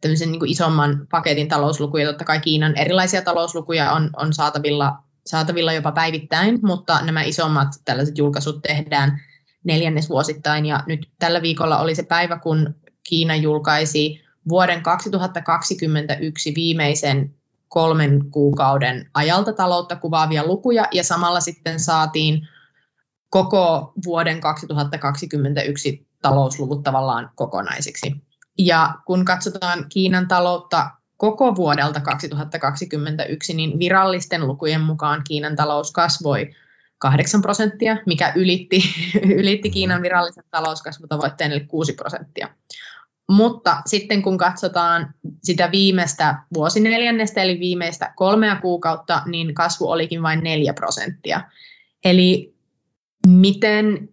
tämmöisen 0.00 0.32
niin 0.32 0.38
kuin 0.38 0.50
isomman 0.50 1.06
paketin 1.10 1.48
talouslukuja. 1.48 2.06
Totta 2.06 2.24
kai 2.24 2.40
Kiinan 2.40 2.76
erilaisia 2.76 3.22
talouslukuja 3.22 3.92
on, 3.92 4.10
on 4.16 4.32
saatavilla, 4.32 4.98
saatavilla 5.26 5.72
jopa 5.72 5.92
päivittäin, 5.92 6.58
mutta 6.62 7.02
nämä 7.02 7.22
isommat 7.22 7.68
tällaiset 7.84 8.18
julkaisut 8.18 8.62
tehdään 8.62 9.20
neljännes 9.64 10.08
vuosittain. 10.08 10.66
Ja 10.66 10.82
nyt 10.86 11.08
tällä 11.18 11.42
viikolla 11.42 11.78
oli 11.78 11.94
se 11.94 12.02
päivä, 12.02 12.38
kun 12.38 12.74
Kiina 13.08 13.36
julkaisi 13.36 14.20
vuoden 14.48 14.82
2021 14.82 16.54
viimeisen 16.54 17.34
kolmen 17.68 18.30
kuukauden 18.30 19.10
ajalta 19.14 19.52
taloutta 19.52 19.96
kuvaavia 19.96 20.46
lukuja 20.46 20.88
ja 20.92 21.04
samalla 21.04 21.40
sitten 21.40 21.80
saatiin 21.80 22.48
koko 23.30 23.92
vuoden 24.04 24.40
2021 24.40 26.06
talousluvut 26.22 26.82
tavallaan 26.82 27.30
kokonaisiksi. 27.34 28.14
Ja 28.58 28.94
kun 29.06 29.24
katsotaan 29.24 29.86
Kiinan 29.88 30.28
taloutta 30.28 30.90
koko 31.16 31.56
vuodelta 31.56 32.00
2021, 32.00 33.54
niin 33.54 33.78
virallisten 33.78 34.46
lukujen 34.46 34.80
mukaan 34.80 35.22
Kiinan 35.28 35.56
talous 35.56 35.92
kasvoi 35.92 36.50
8 36.98 37.42
prosenttia, 37.42 37.96
mikä 38.06 38.32
ylitti, 38.36 38.82
ylitti 39.40 39.70
Kiinan 39.70 40.02
virallisen 40.02 40.44
talouskasvutavoitteen 40.50 41.52
eli 41.52 41.60
6 41.60 41.92
prosenttia. 41.92 42.48
Mutta 43.28 43.82
sitten 43.86 44.22
kun 44.22 44.38
katsotaan 44.38 45.14
sitä 45.42 45.70
viimeistä 45.72 46.38
vuosineljännestä, 46.54 47.42
eli 47.42 47.60
viimeistä 47.60 48.12
kolmea 48.16 48.56
kuukautta, 48.56 49.22
niin 49.26 49.54
kasvu 49.54 49.90
olikin 49.90 50.22
vain 50.22 50.40
4 50.40 50.74
prosenttia. 50.74 51.40
Eli 52.04 52.54
miten 53.26 54.08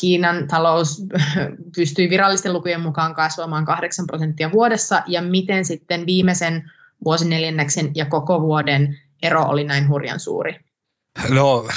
Kiinan 0.00 0.48
talous 0.48 1.02
pystyi 1.76 2.10
virallisten 2.10 2.52
lukujen 2.52 2.80
mukaan 2.80 3.14
kasvamaan 3.14 3.64
8 3.64 4.06
prosenttia 4.06 4.52
vuodessa, 4.52 5.02
ja 5.06 5.22
miten 5.22 5.64
sitten 5.64 6.06
viimeisen 6.06 6.70
vuosineljänneksen 7.04 7.90
ja 7.94 8.04
koko 8.06 8.40
vuoden 8.40 8.98
ero 9.22 9.42
oli 9.42 9.64
näin 9.64 9.88
hurjan 9.88 10.20
suuri? 10.20 10.60
No, 11.28 11.68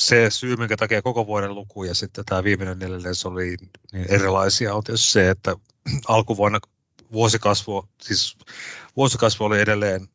se 0.00 0.30
syy, 0.30 0.56
minkä 0.56 0.76
takia 0.76 1.02
koko 1.02 1.26
vuoden 1.26 1.54
luku 1.54 1.84
ja 1.84 1.94
sitten 1.94 2.24
tämä 2.24 2.44
viimeinen 2.44 2.78
neljännes 2.78 3.26
oli 3.26 3.56
niin 3.92 4.06
erilaisia, 4.08 4.74
on 4.74 4.84
tietysti 4.84 5.12
se, 5.12 5.30
että 5.30 5.56
alkuvuonna 6.08 6.60
vuosikasvu, 7.12 7.88
siis 8.02 8.36
vuosikasvu 8.96 9.44
oli 9.44 9.60
edelleen 9.60 10.08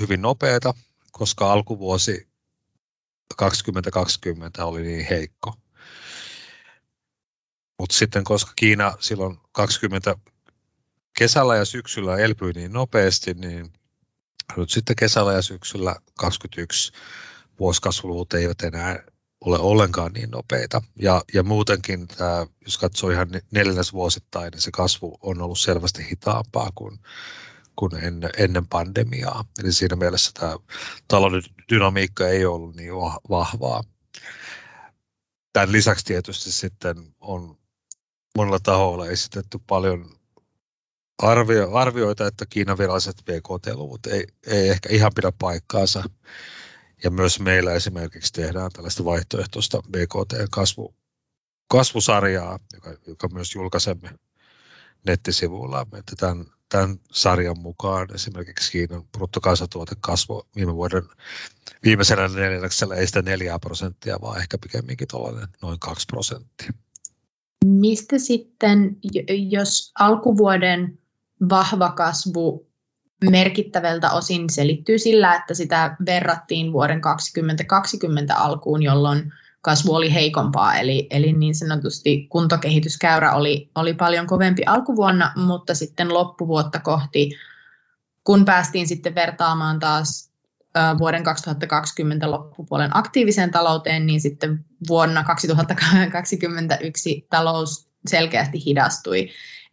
hyvin 0.00 0.22
nopeata, 0.22 0.74
koska 1.12 1.52
alkuvuosi 1.52 2.28
2020 3.36 4.64
oli 4.64 4.82
niin 4.82 5.06
heikko. 5.10 5.54
Mutta 7.78 7.96
sitten 7.96 8.24
koska 8.24 8.52
Kiina 8.56 8.96
silloin 9.00 9.38
20 9.52 10.16
kesällä 11.18 11.56
ja 11.56 11.64
syksyllä 11.64 12.16
elpyi 12.16 12.52
niin 12.52 12.72
nopeasti, 12.72 13.34
niin 13.34 13.72
nyt 14.56 14.70
sitten 14.70 14.96
kesällä 14.96 15.32
ja 15.32 15.42
syksyllä 15.42 15.96
2021 16.18 16.92
vuosikasvuluvut 17.60 18.32
eivät 18.34 18.62
enää 18.62 19.02
ole 19.40 19.58
ollenkaan 19.58 20.12
niin 20.12 20.30
nopeita. 20.30 20.82
Ja, 20.96 21.22
ja 21.34 21.42
muutenkin, 21.42 22.08
tämä, 22.08 22.46
jos 22.64 22.78
katsoo 22.78 23.10
ihan 23.10 23.28
neljännes 23.50 23.92
vuosittain, 23.92 24.50
niin 24.50 24.60
se 24.60 24.70
kasvu 24.70 25.18
on 25.22 25.42
ollut 25.42 25.58
selvästi 25.58 26.06
hitaampaa 26.10 26.70
kuin, 26.74 26.98
kuin 27.76 27.94
ennen, 28.04 28.30
ennen 28.38 28.66
pandemiaa. 28.66 29.44
Eli 29.64 29.72
siinä 29.72 29.96
mielessä 29.96 30.30
tämä 30.34 30.56
talouden 31.08 31.42
dynamiikka 31.72 32.28
ei 32.28 32.46
ollut 32.46 32.76
niin 32.76 32.92
vahvaa. 33.30 33.84
Tämän 35.52 35.72
lisäksi 35.72 36.04
tietysti 36.04 36.52
sitten 36.52 36.96
on 37.20 37.58
monella 38.36 38.58
tahoilla 38.60 39.06
esitetty 39.06 39.58
paljon 39.66 40.18
arvio, 41.22 41.74
arvioita, 41.74 42.26
että 42.26 42.46
Kiinan 42.46 42.78
viralliset 42.78 43.16
BKT-luvut 43.24 44.06
ei, 44.06 44.26
ei 44.46 44.68
ehkä 44.68 44.88
ihan 44.92 45.12
pidä 45.14 45.32
paikkaansa. 45.38 46.04
Ja 47.04 47.10
myös 47.10 47.40
meillä 47.40 47.72
esimerkiksi 47.72 48.32
tehdään 48.32 48.70
tällaista 48.72 49.04
vaihtoehtoista 49.04 49.82
BKT-kasvu, 49.90 50.94
kasvusarjaa, 51.68 52.58
joka, 52.74 52.94
joka 53.06 53.28
myös 53.28 53.54
julkaisemme 53.54 54.10
nettisivuilla. 55.06 55.86
Että 55.98 56.16
tämän, 56.16 56.46
tämän 56.68 57.00
sarjan 57.12 57.60
mukaan 57.60 58.08
esimerkiksi 58.14 58.72
Kiinan 58.72 59.04
bruttokansantuote 59.04 59.94
kasvoi 60.00 60.42
viime 60.56 60.74
vuoden 60.74 61.02
viimeisellä 61.84 62.28
neljänneksellä 62.28 62.94
ei 62.94 63.06
sitä 63.06 63.22
neljää 63.22 63.58
prosenttia, 63.58 64.18
vaan 64.20 64.38
ehkä 64.38 64.58
pikemminkin 64.58 65.08
noin 65.62 65.78
kaksi 65.78 66.06
prosenttia. 66.06 66.72
Mistä 67.64 68.18
sitten, 68.18 68.96
jos 69.50 69.92
alkuvuoden 69.98 70.98
vahva 71.48 71.92
kasvu 71.92 72.67
merkittävältä 73.30 74.10
osin 74.10 74.50
selittyy 74.50 74.98
sillä, 74.98 75.34
että 75.34 75.54
sitä 75.54 75.96
verrattiin 76.06 76.72
vuoden 76.72 77.00
2020 77.00 78.36
alkuun, 78.36 78.82
jolloin 78.82 79.32
kasvu 79.60 79.94
oli 79.94 80.14
heikompaa, 80.14 80.74
eli, 80.74 81.06
eli 81.10 81.32
niin 81.32 81.54
sanotusti 81.54 82.26
kuntokehityskäyrä 82.28 83.32
oli, 83.32 83.70
oli 83.74 83.94
paljon 83.94 84.26
kovempi 84.26 84.62
alkuvuonna, 84.66 85.32
mutta 85.36 85.74
sitten 85.74 86.14
loppuvuotta 86.14 86.78
kohti, 86.78 87.30
kun 88.24 88.44
päästiin 88.44 88.88
sitten 88.88 89.14
vertaamaan 89.14 89.78
taas 89.78 90.28
vuoden 90.98 91.24
2020 91.24 92.30
loppupuolen 92.30 92.96
aktiiviseen 92.96 93.50
talouteen, 93.50 94.06
niin 94.06 94.20
sitten 94.20 94.64
vuonna 94.88 95.24
2021 95.24 97.26
talous 97.30 97.88
selkeästi 98.06 98.64
hidastui. 98.64 99.28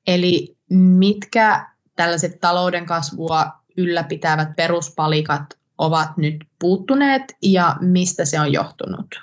Eli 0.07 0.57
mitkä 0.69 1.74
tällaiset 1.95 2.39
talouden 2.39 2.85
kasvua 2.85 3.51
ylläpitävät 3.77 4.55
peruspalikat 4.55 5.43
ovat 5.77 6.17
nyt 6.17 6.35
puuttuneet 6.59 7.21
ja 7.41 7.75
mistä 7.81 8.25
se 8.25 8.39
on 8.39 8.53
johtunut? 8.53 9.15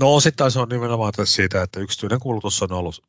No 0.00 0.14
osittain 0.14 0.50
se 0.50 0.60
on 0.60 0.68
nimenomaan 0.68 1.12
siitä, 1.24 1.62
että 1.62 1.80
yksityinen 1.80 2.20
kulutus 2.20 2.62
on 2.62 2.72
ollut, 2.72 3.04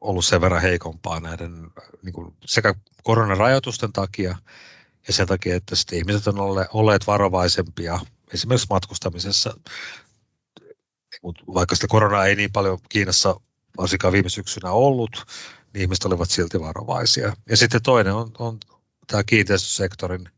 ollut 0.00 0.24
sen 0.24 0.40
verran 0.40 0.62
heikompaa 0.62 1.20
näiden 1.20 1.70
niin 2.02 2.12
kuin 2.12 2.34
sekä 2.44 2.74
koronarajoitusten 3.02 3.92
takia 3.92 4.36
ja 5.06 5.12
sen 5.12 5.26
takia, 5.26 5.56
että 5.56 5.76
sitten 5.76 5.98
ihmiset 5.98 6.26
on 6.26 6.66
olleet 6.72 7.06
varovaisempia 7.06 8.00
esimerkiksi 8.32 8.66
matkustamisessa. 8.70 9.56
Vaikka 11.54 11.74
sitä 11.74 11.86
koronaa 11.86 12.26
ei 12.26 12.36
niin 12.36 12.52
paljon 12.52 12.78
Kiinassa 12.88 13.40
varsinkaan 13.78 14.12
viime 14.12 14.28
syksynä 14.28 14.70
ollut, 14.70 15.24
ihmiset 15.74 16.04
olivat 16.04 16.30
silti 16.30 16.60
varovaisia. 16.60 17.36
Ja 17.48 17.56
sitten 17.56 17.82
toinen 17.82 18.14
on, 18.14 18.30
on 18.38 18.58
tämä 19.06 19.24
kiinteistösektorin 19.24 20.28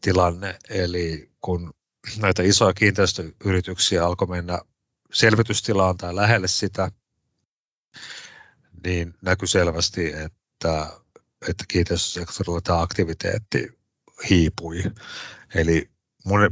tilanne, 0.00 0.58
eli 0.70 1.30
kun 1.40 1.74
näitä 2.18 2.42
isoja 2.42 2.74
kiinteistöyrityksiä 2.74 4.06
alkoi 4.06 4.28
mennä 4.28 4.58
selvitystilaan 5.12 5.96
tai 5.96 6.16
lähelle 6.16 6.48
sitä, 6.48 6.90
niin 8.86 9.14
näkyi 9.22 9.48
selvästi, 9.48 10.12
että, 10.12 10.92
että 11.48 11.64
kiinteistösektorilla 11.68 12.60
tämä 12.60 12.80
aktiviteetti 12.80 13.78
hiipui. 14.30 14.82
Eli 15.54 15.90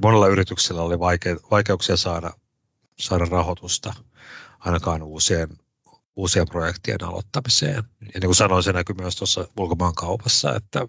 monella 0.02 0.28
yrityksellä 0.28 0.82
oli 0.82 0.98
vaikeuksia 1.50 1.96
saada, 1.96 2.30
saada 2.98 3.24
rahoitusta 3.24 3.94
ainakaan 4.58 5.02
uusien, 5.02 5.48
uusien 6.20 6.48
projektien 6.48 7.04
aloittamiseen. 7.04 7.84
Ja 8.00 8.06
niin 8.14 8.24
kuin 8.24 8.34
sanoin, 8.34 8.62
se 8.62 8.72
näkyy 8.72 8.96
myös 8.98 9.16
tuossa 9.16 9.48
ulkomaankaupassa, 9.56 10.54
että 10.54 10.88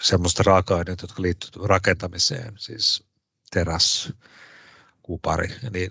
semmoista 0.00 0.42
raaka-aineita, 0.46 1.04
jotka 1.04 1.22
liittyvät 1.22 1.66
rakentamiseen, 1.66 2.54
siis 2.58 3.04
teräs, 3.50 4.12
kupari 5.02 5.48
ja 5.62 5.70
niin, 5.70 5.90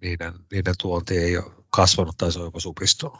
niiden, 0.00 0.32
niiden 0.52 0.74
tuonti 0.80 1.18
ei 1.18 1.36
ole 1.36 1.52
kasvanut 1.70 2.16
tai 2.18 2.32
se 2.32 2.38
on 2.38 2.44
jopa 2.44 2.60
supistunut. 2.60 3.18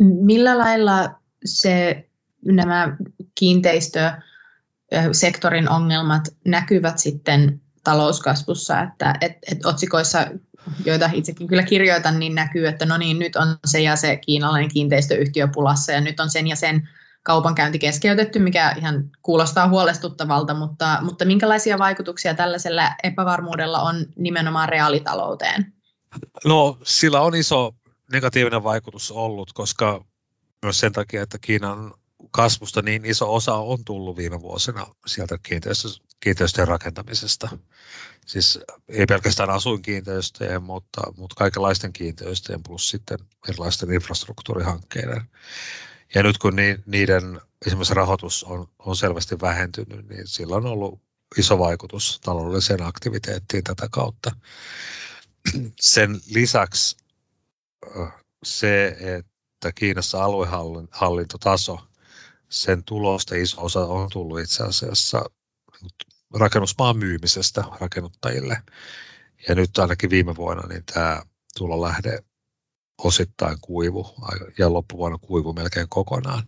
Millä 0.00 0.58
lailla 0.58 1.20
se, 1.44 2.08
nämä 2.44 2.96
kiinteistösektorin 3.34 5.70
ongelmat 5.70 6.22
näkyvät 6.44 6.98
sitten 6.98 7.60
talouskasvussa, 7.84 8.80
että 8.80 9.14
et, 9.20 9.32
et 9.52 9.66
otsikoissa, 9.66 10.26
joita 10.84 11.10
itsekin 11.12 11.48
kyllä 11.48 11.62
kirjoitan, 11.62 12.18
niin 12.18 12.34
näkyy, 12.34 12.66
että 12.66 12.86
no 12.86 12.96
niin, 12.96 13.18
nyt 13.18 13.36
on 13.36 13.56
se 13.66 13.80
ja 13.80 13.96
se 13.96 14.16
kiinalainen 14.16 14.70
kiinteistöyhtiö 14.70 15.48
pulassa 15.54 15.92
ja 15.92 16.00
nyt 16.00 16.20
on 16.20 16.30
sen 16.30 16.46
ja 16.46 16.56
sen 16.56 16.88
kaupankäynti 17.22 17.78
keskeytetty, 17.78 18.38
mikä 18.38 18.74
ihan 18.78 19.10
kuulostaa 19.22 19.68
huolestuttavalta, 19.68 20.54
mutta, 20.54 20.98
mutta 21.02 21.24
minkälaisia 21.24 21.78
vaikutuksia 21.78 22.34
tällaisella 22.34 22.82
epävarmuudella 23.02 23.80
on 23.80 24.06
nimenomaan 24.16 24.68
reaalitalouteen? 24.68 25.72
No 26.44 26.78
sillä 26.82 27.20
on 27.20 27.34
iso 27.34 27.74
negatiivinen 28.12 28.62
vaikutus 28.62 29.12
ollut, 29.12 29.52
koska 29.52 30.04
myös 30.62 30.80
sen 30.80 30.92
takia, 30.92 31.22
että 31.22 31.38
Kiinan 31.40 31.92
kasvusta 32.30 32.82
niin 32.82 33.04
iso 33.04 33.34
osa 33.34 33.54
on 33.54 33.84
tullut 33.84 34.16
viime 34.16 34.40
vuosina 34.40 34.86
sieltä 35.06 35.38
kiinteistö, 35.42 35.88
kiinteistöjen 36.20 36.68
rakentamisesta. 36.68 37.58
Siis 38.26 38.60
ei 38.88 39.06
pelkästään 39.06 39.50
asuinkiinteistöjen, 39.50 40.62
mutta, 40.62 41.00
mutta 41.16 41.34
kaikenlaisten 41.34 41.92
kiinteistöjen 41.92 42.62
plus 42.62 42.88
sitten 42.88 43.18
erilaisten 43.48 43.92
infrastruktuurihankkeiden. 43.92 45.30
Ja 46.14 46.22
nyt 46.22 46.38
kun 46.38 46.56
niiden 46.86 47.40
esimerkiksi 47.66 47.94
rahoitus 47.94 48.44
on, 48.44 48.68
on 48.78 48.96
selvästi 48.96 49.40
vähentynyt, 49.40 50.08
niin 50.08 50.26
sillä 50.26 50.56
on 50.56 50.66
ollut 50.66 51.00
iso 51.38 51.58
vaikutus 51.58 52.20
taloudelliseen 52.24 52.82
aktiviteettiin 52.82 53.64
tätä 53.64 53.88
kautta. 53.90 54.30
Sen 55.80 56.20
lisäksi 56.30 56.96
se, 58.42 58.96
että 59.00 59.72
Kiinassa 59.72 60.24
aluehallintotaso, 60.24 61.87
sen 62.50 62.84
tulosta 62.84 63.34
iso 63.34 63.64
osa 63.64 63.80
on 63.80 64.08
tullut 64.12 64.40
itse 64.40 64.64
asiassa 64.64 65.24
rakennusmaan 66.34 66.96
myymisestä 66.96 67.64
rakennuttajille. 67.80 68.62
Ja 69.48 69.54
nyt 69.54 69.78
ainakin 69.78 70.10
viime 70.10 70.36
vuonna 70.36 70.68
niin 70.68 70.84
tämä 70.94 71.22
tulolähde 71.58 72.18
osittain 73.04 73.58
kuivu 73.60 74.14
ja 74.58 74.72
loppuvuonna 74.72 75.18
kuivu 75.18 75.52
melkein 75.52 75.88
kokonaan, 75.88 76.42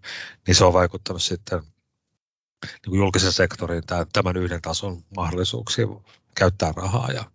niin 0.46 0.54
se 0.54 0.64
on 0.64 0.72
vaikuttanut 0.72 1.22
sitten 1.22 1.60
niin 2.64 2.88
kuin 2.88 2.98
julkisen 2.98 3.32
sektorin 3.32 3.82
tämän 4.12 4.36
yhden 4.36 4.62
tason 4.62 5.02
mahdollisuuksia 5.16 5.86
käyttää 6.34 6.72
rahaa 6.76 7.12
ja, 7.12 7.30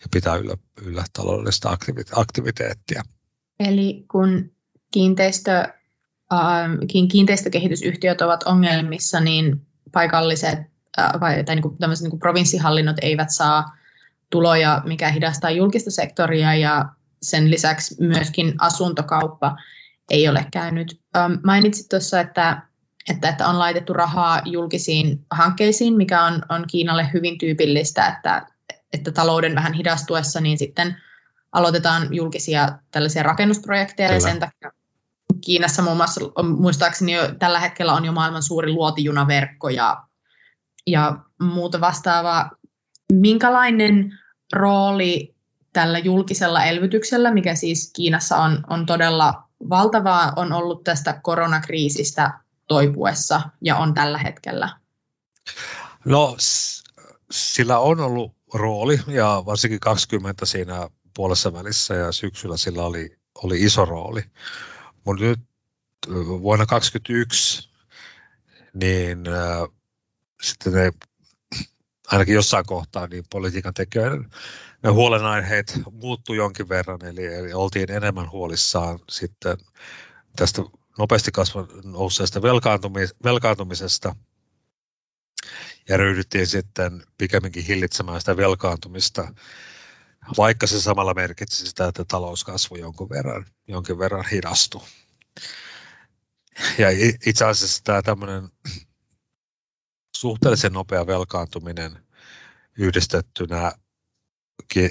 ja 0.00 0.06
pitää 0.10 0.36
yllä, 0.36 0.56
yllä 0.82 1.04
taloudellista 1.12 1.76
aktiviteettia. 2.12 3.02
Eli 3.60 4.04
kun 4.10 4.52
kiinteistö, 4.92 5.68
kiinteistökehitysyhtiöt 6.88 8.20
ovat 8.20 8.42
ongelmissa, 8.42 9.20
niin 9.20 9.66
paikalliset 9.92 10.58
äh, 10.98 11.10
vai, 11.20 11.44
tai 11.44 11.54
niin 11.54 11.62
kuin, 11.62 11.76
niin 12.00 12.10
kuin 12.10 12.20
provinssihallinnot 12.20 12.96
eivät 13.02 13.30
saa 13.30 13.76
tuloja, 14.30 14.82
mikä 14.84 15.08
hidastaa 15.08 15.50
julkista 15.50 15.90
sektoria 15.90 16.54
ja 16.54 16.84
sen 17.22 17.50
lisäksi 17.50 17.96
myöskin 18.00 18.54
asuntokauppa 18.58 19.56
ei 20.10 20.28
ole 20.28 20.46
käynyt. 20.52 21.00
Mainitsit 21.44 21.88
tuossa, 21.88 22.20
että, 22.20 22.62
että, 23.10 23.28
että 23.28 23.46
on 23.46 23.58
laitettu 23.58 23.92
rahaa 23.92 24.42
julkisiin 24.44 25.26
hankkeisiin, 25.30 25.96
mikä 25.96 26.24
on, 26.24 26.42
on 26.48 26.64
Kiinalle 26.66 27.10
hyvin 27.12 27.38
tyypillistä, 27.38 28.06
että, 28.06 28.46
että 28.92 29.12
talouden 29.12 29.54
vähän 29.54 29.72
hidastuessa 29.72 30.40
niin 30.40 30.58
sitten 30.58 30.96
aloitetaan 31.52 32.14
julkisia 32.14 32.78
tällaisia 32.90 33.22
rakennusprojekteja 33.22 34.08
Kyllä. 34.08 34.16
ja 34.16 34.20
sen 34.20 34.40
takia 34.40 34.75
Kiinassa 35.40 35.82
muun 35.82 35.96
muassa 35.96 36.20
muistaakseni 36.42 37.12
jo, 37.12 37.34
tällä 37.38 37.60
hetkellä 37.60 37.92
on 37.92 38.04
jo 38.04 38.12
maailman 38.12 38.42
suuri 38.42 38.72
luotijunaverkko 38.72 39.68
ja, 39.68 40.02
ja 40.86 41.16
muuta 41.40 41.80
vastaavaa. 41.80 42.50
Minkälainen 43.12 44.18
rooli 44.52 45.34
tällä 45.72 45.98
julkisella 45.98 46.64
elvytyksellä, 46.64 47.34
mikä 47.34 47.54
siis 47.54 47.92
Kiinassa 47.96 48.36
on, 48.36 48.64
on 48.70 48.86
todella 48.86 49.42
valtavaa, 49.70 50.32
on 50.36 50.52
ollut 50.52 50.84
tästä 50.84 51.20
koronakriisistä 51.22 52.40
toipuessa 52.68 53.40
ja 53.60 53.76
on 53.76 53.94
tällä 53.94 54.18
hetkellä? 54.18 54.68
No 56.04 56.36
sillä 57.30 57.78
on 57.78 58.00
ollut 58.00 58.32
rooli 58.54 59.00
ja 59.06 59.42
varsinkin 59.46 59.80
20 59.80 60.46
siinä 60.46 60.88
puolessa 61.16 61.52
välissä 61.52 61.94
ja 61.94 62.12
syksyllä 62.12 62.56
sillä 62.56 62.82
oli, 62.82 63.18
oli 63.44 63.62
iso 63.62 63.84
rooli. 63.84 64.24
Mutta 65.06 65.24
nyt 65.24 65.40
vuonna 66.42 66.66
2021 66.66 67.70
niin 68.74 69.28
äh, 69.28 69.68
sitten 70.42 70.72
ne 70.72 70.92
ainakin 72.06 72.34
jossain 72.34 72.66
kohtaa 72.66 73.06
niin 73.06 73.24
politiikan 73.30 73.74
tekijöiden 73.74 74.30
ne 74.82 74.90
huolenaiheet 74.90 75.80
muuttui 75.92 76.36
jonkin 76.36 76.68
verran, 76.68 77.04
eli, 77.04 77.34
eli 77.34 77.52
oltiin 77.52 77.90
enemmän 77.90 78.30
huolissaan 78.30 78.98
sitten 79.10 79.56
tästä 80.36 80.62
nopeasti 80.98 81.30
kasvan 81.32 81.68
nousseesta 81.84 82.42
velkaantumisesta. 83.24 84.16
Ja 85.88 85.96
ryhdyttiin 85.96 86.46
sitten 86.46 87.02
pikemminkin 87.18 87.64
hillitsemään 87.64 88.20
sitä 88.20 88.36
velkaantumista, 88.36 89.34
vaikka 90.36 90.66
se 90.66 90.80
samalla 90.80 91.14
merkitsi 91.14 91.66
sitä, 91.66 91.88
että 91.88 92.04
talouskasvu 92.04 92.76
jonkun 92.76 93.08
verran, 93.08 93.46
jonkin 93.68 93.98
verran 93.98 94.24
hidastui. 94.32 94.82
Ja 96.78 96.88
itse 97.26 97.44
asiassa 97.44 97.84
tämä 97.84 98.02
tämmöinen 98.02 98.48
suhteellisen 100.16 100.72
nopea 100.72 101.06
velkaantuminen 101.06 101.98
yhdistettynä 102.78 103.72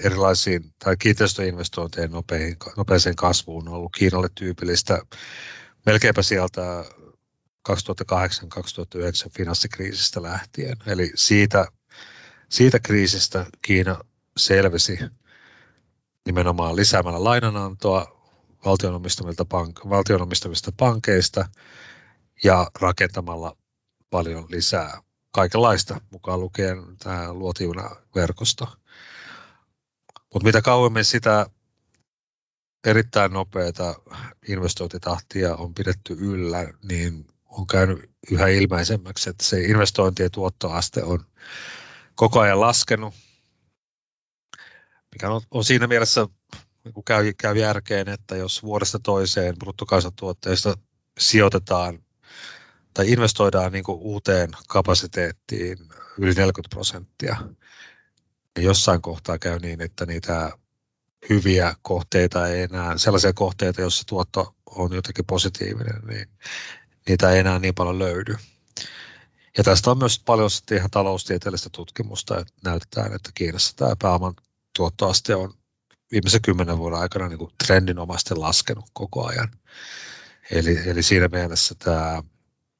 erilaisiin 0.03 0.73
tai 0.79 0.97
kiinteistöinvestointien 0.97 2.11
nopeeseen 2.77 3.15
kasvuun 3.15 3.67
on 3.67 3.73
ollut 3.73 3.91
Kiinalle 3.97 4.27
tyypillistä 4.35 5.01
melkeinpä 5.85 6.21
sieltä 6.21 6.85
2008-2009 7.69 7.73
finanssikriisistä 9.37 10.21
lähtien. 10.21 10.77
Eli 10.87 11.11
siitä, 11.15 11.67
siitä 12.49 12.79
kriisistä 12.79 13.45
Kiina 13.61 13.99
selvisi 14.37 14.99
nimenomaan 16.25 16.75
lisäämällä 16.75 17.23
lainanantoa 17.23 18.15
valtionomistamista, 18.65 19.43
pank- 19.43 20.73
pankeista 20.77 21.49
ja 22.43 22.71
rakentamalla 22.81 23.57
paljon 24.09 24.45
lisää 24.49 25.01
kaikenlaista, 25.31 26.01
mukaan 26.11 26.39
lukien 26.39 26.97
tämä 26.97 27.33
luotijunaverkosto. 27.33 28.67
Mutta 30.33 30.45
mitä 30.45 30.61
kauemmin 30.61 31.05
sitä 31.05 31.45
erittäin 32.87 33.33
nopeata 33.33 33.95
investointitahtia 34.47 35.55
on 35.55 35.73
pidetty 35.73 36.15
yllä, 36.19 36.73
niin 36.89 37.27
on 37.45 37.67
käynyt 37.67 38.09
yhä 38.31 38.47
ilmeisemmäksi, 38.47 39.29
että 39.29 39.45
se 39.45 39.61
investointien 39.61 40.31
tuottoaste 40.31 41.03
on 41.03 41.25
koko 42.15 42.39
ajan 42.39 42.61
laskenut, 42.61 43.13
mikä 45.15 45.29
on, 45.29 45.41
on 45.51 45.63
siinä 45.63 45.87
mielessä 45.87 46.27
niin 46.83 47.03
käy, 47.05 47.33
käy 47.33 47.57
järkeen, 47.57 48.09
että 48.09 48.35
jos 48.35 48.63
vuodesta 48.63 48.99
toiseen 48.99 49.55
bruttokansantuotteesta 49.59 50.77
sijoitetaan 51.19 51.99
tai 52.93 53.11
investoidaan 53.11 53.71
niin 53.71 53.83
kuin 53.83 53.99
uuteen 53.99 54.49
kapasiteettiin 54.67 55.77
yli 56.17 56.33
40 56.33 56.75
prosenttia, 56.75 57.35
niin 58.55 58.65
jossain 58.65 59.01
kohtaa 59.01 59.37
käy 59.39 59.59
niin, 59.59 59.81
että 59.81 60.05
niitä 60.05 60.51
hyviä 61.29 61.75
kohteita 61.81 62.47
ei 62.47 62.61
enää, 62.61 62.97
sellaisia 62.97 63.33
kohteita, 63.33 63.81
joissa 63.81 64.03
tuotto 64.07 64.55
on 64.65 64.93
jotenkin 64.93 65.25
positiivinen, 65.25 66.01
niin 66.07 66.27
niitä 67.07 67.31
ei 67.31 67.39
enää 67.39 67.59
niin 67.59 67.75
paljon 67.75 67.99
löydy. 67.99 68.35
Ja 69.57 69.63
tästä 69.63 69.91
on 69.91 69.97
myös 69.97 70.21
paljon 70.25 70.49
ihan 70.71 70.89
taloustieteellistä 70.89 71.69
tutkimusta, 71.69 72.39
että 72.39 72.53
näytetään, 72.63 73.13
että 73.13 73.29
Kiinassa 73.33 73.75
tämä 73.75 73.95
pääoman 74.01 74.33
tuottoaste 74.75 75.35
on 75.35 75.53
viimeisen 76.11 76.41
kymmenen 76.41 76.77
vuoden 76.77 76.99
aikana 76.99 77.27
niin 77.27 77.47
trendinomaisesti 77.65 78.35
laskenut 78.35 78.85
koko 78.93 79.27
ajan. 79.27 79.51
Eli, 80.51 80.89
eli 80.89 81.03
siinä 81.03 81.27
mielessä 81.27 81.75
tämä 81.79 82.23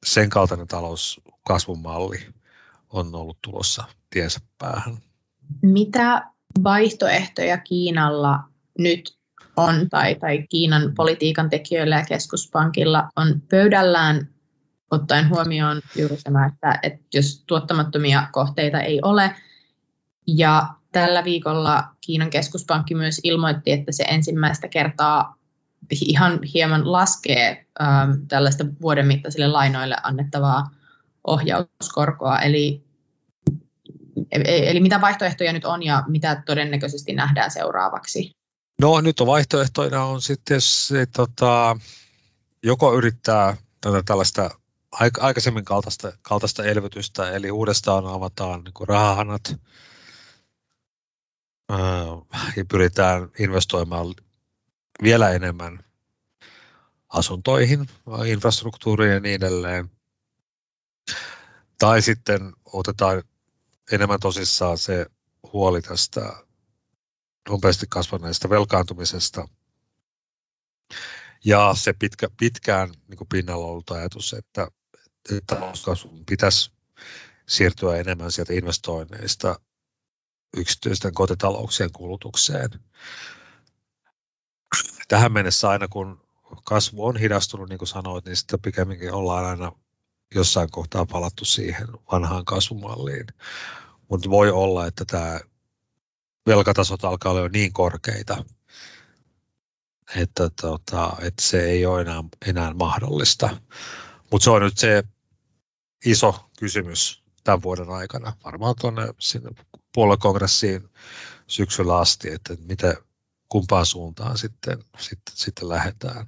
sen 0.06 0.30
kaltainen 0.30 0.66
talouskasvun 0.66 1.82
malli 1.82 2.26
on 2.90 3.14
ollut 3.14 3.38
tulossa 3.42 3.84
tiensä 4.10 4.40
päähän. 4.58 4.98
Mitä 5.62 6.30
vaihtoehtoja 6.64 7.58
Kiinalla 7.58 8.40
nyt 8.78 9.16
on 9.56 9.88
tai, 9.90 10.14
tai 10.14 10.46
Kiinan 10.48 10.94
politiikan 10.96 11.50
tekijöillä 11.50 11.96
ja 11.96 12.04
keskuspankilla 12.04 13.08
on 13.16 13.42
pöydällään 13.50 14.28
ottaen 14.90 15.28
huomioon 15.28 15.82
juuri 15.96 16.16
tämä, 16.24 16.46
että, 16.46 16.78
että 16.82 17.04
jos 17.14 17.44
tuottamattomia 17.46 18.28
kohteita 18.32 18.80
ei 18.80 19.00
ole 19.02 19.36
ja 20.26 20.74
tällä 20.96 21.24
viikolla 21.24 21.84
Kiinan 22.00 22.30
keskuspankki 22.30 22.94
myös 22.94 23.20
ilmoitti, 23.22 23.72
että 23.72 23.92
se 23.92 24.04
ensimmäistä 24.04 24.68
kertaa 24.68 25.36
ihan 25.90 26.42
hieman 26.42 26.92
laskee 26.92 27.66
ähm, 27.80 28.10
tällaista 28.28 28.64
vuoden 28.80 29.06
mittaisille 29.06 29.46
lainoille 29.46 29.96
annettavaa 30.02 30.70
ohjauskorkoa. 31.24 32.38
Eli, 32.40 32.84
e-, 34.32 34.70
eli 34.70 34.80
mitä 34.80 35.00
vaihtoehtoja 35.00 35.52
nyt 35.52 35.64
on 35.64 35.82
ja 35.82 36.04
mitä 36.06 36.42
todennäköisesti 36.46 37.12
nähdään 37.12 37.50
seuraavaksi? 37.50 38.30
No 38.80 39.00
nyt 39.00 39.20
on 39.20 39.26
vaihtoehtoina 39.26 40.04
on 40.04 40.22
sitten 40.22 40.60
se, 40.60 41.06
tota, 41.06 41.76
joko 42.62 42.94
yrittää 42.94 43.56
tätä 43.80 44.02
tällaista 44.02 44.50
aikaisemmin 45.20 45.64
kaltaista, 45.64 46.12
kaltaista 46.22 46.64
elvytystä, 46.64 47.30
eli 47.30 47.50
uudestaan 47.50 48.06
avataan 48.06 48.64
niin 48.64 48.88
rahahanat 48.88 49.56
ja 52.56 52.64
pyritään 52.64 53.30
investoimaan 53.38 54.14
vielä 55.02 55.30
enemmän 55.30 55.84
asuntoihin, 57.08 57.88
infrastruktuuriin 58.26 59.12
ja 59.12 59.20
niin 59.20 59.34
edelleen. 59.34 59.90
Tai 61.78 62.02
sitten 62.02 62.52
otetaan 62.64 63.22
enemmän 63.92 64.20
tosissaan 64.20 64.78
se 64.78 65.06
huoli 65.52 65.82
tästä 65.82 66.32
nopeasti 67.48 67.86
kasvaneesta 67.88 68.50
velkaantumisesta. 68.50 69.48
Ja 71.44 71.74
se 71.76 71.92
pitkä, 71.92 72.28
pitkään 72.40 72.90
niin 73.08 73.18
kuin 73.18 73.28
pinnalla 73.28 73.66
ollut 73.66 73.90
ajatus, 73.90 74.34
että, 74.34 74.68
talouskasvun 75.46 76.24
pitäisi 76.26 76.72
siirtyä 77.48 77.96
enemmän 77.96 78.32
sieltä 78.32 78.52
investoinneista 78.52 79.60
yksityisten 80.56 81.14
kotitalouksien 81.14 81.92
kulutukseen. 81.92 82.70
Tähän 85.08 85.32
mennessä 85.32 85.68
aina 85.68 85.88
kun 85.88 86.26
kasvu 86.64 87.06
on 87.06 87.16
hidastunut, 87.16 87.68
niin 87.68 87.78
kuin 87.78 87.88
sanoit, 87.88 88.24
niin 88.24 88.36
sitten 88.36 88.60
pikemminkin 88.60 89.12
ollaan 89.12 89.44
aina 89.44 89.72
jossain 90.34 90.70
kohtaa 90.70 91.06
palattu 91.06 91.44
siihen 91.44 91.86
vanhaan 92.12 92.44
kasvumalliin. 92.44 93.26
Mutta 94.08 94.30
voi 94.30 94.50
olla, 94.50 94.86
että 94.86 95.04
tämä 95.04 95.40
velkatasot 96.46 97.04
alkaa 97.04 97.32
olla 97.32 97.42
jo 97.42 97.48
niin 97.48 97.72
korkeita, 97.72 98.44
että, 100.16 100.50
tota, 100.60 101.16
että 101.20 101.42
se 101.42 101.64
ei 101.64 101.86
ole 101.86 102.00
enää, 102.00 102.24
enää 102.46 102.74
mahdollista. 102.74 103.56
Mutta 104.30 104.44
se 104.44 104.50
on 104.50 104.62
nyt 104.62 104.78
se 104.78 105.02
iso 106.04 106.50
kysymys 106.58 107.24
tämän 107.44 107.62
vuoden 107.62 107.90
aikana, 107.90 108.32
varmaan 108.44 108.74
tuonne 108.80 109.08
sinne 109.20 109.50
puoluekongressiin 109.96 110.88
syksyllä 111.46 111.98
asti, 111.98 112.32
että 112.32 112.54
miten, 112.68 112.94
kumpaan 113.48 113.86
suuntaan 113.86 114.38
sitten, 114.38 114.78
sitten, 114.98 115.34
sitten 115.36 115.68
lähdetään. 115.68 116.26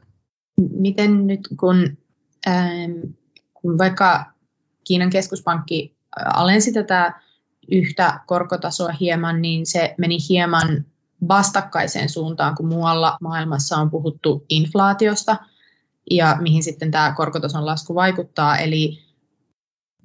Miten 0.71 1.27
nyt 1.27 1.49
kun, 1.61 1.99
ähm, 2.49 2.93
kun 3.55 3.79
vaikka 3.79 4.33
Kiinan 4.85 5.11
keskuspankki 5.11 5.97
alensi 6.35 6.73
tätä 6.73 7.21
yhtä 7.73 8.21
korkotasoa 8.27 8.93
hieman, 9.01 9.43
niin 9.43 9.67
se 9.67 9.95
meni 9.99 10.19
hieman 10.29 10.85
vastakkaiseen 11.29 12.09
suuntaan, 12.09 12.55
kun 12.55 12.69
muualla 12.69 13.19
maailmassa 13.21 13.77
on 13.77 13.91
puhuttu 13.91 14.45
inflaatiosta 14.49 15.37
ja 16.11 16.37
mihin 16.41 16.63
sitten 16.63 16.91
tämä 16.91 17.15
korkotason 17.17 17.67
lasku 17.67 17.95
vaikuttaa. 17.95 18.59
Eli 18.59 19.08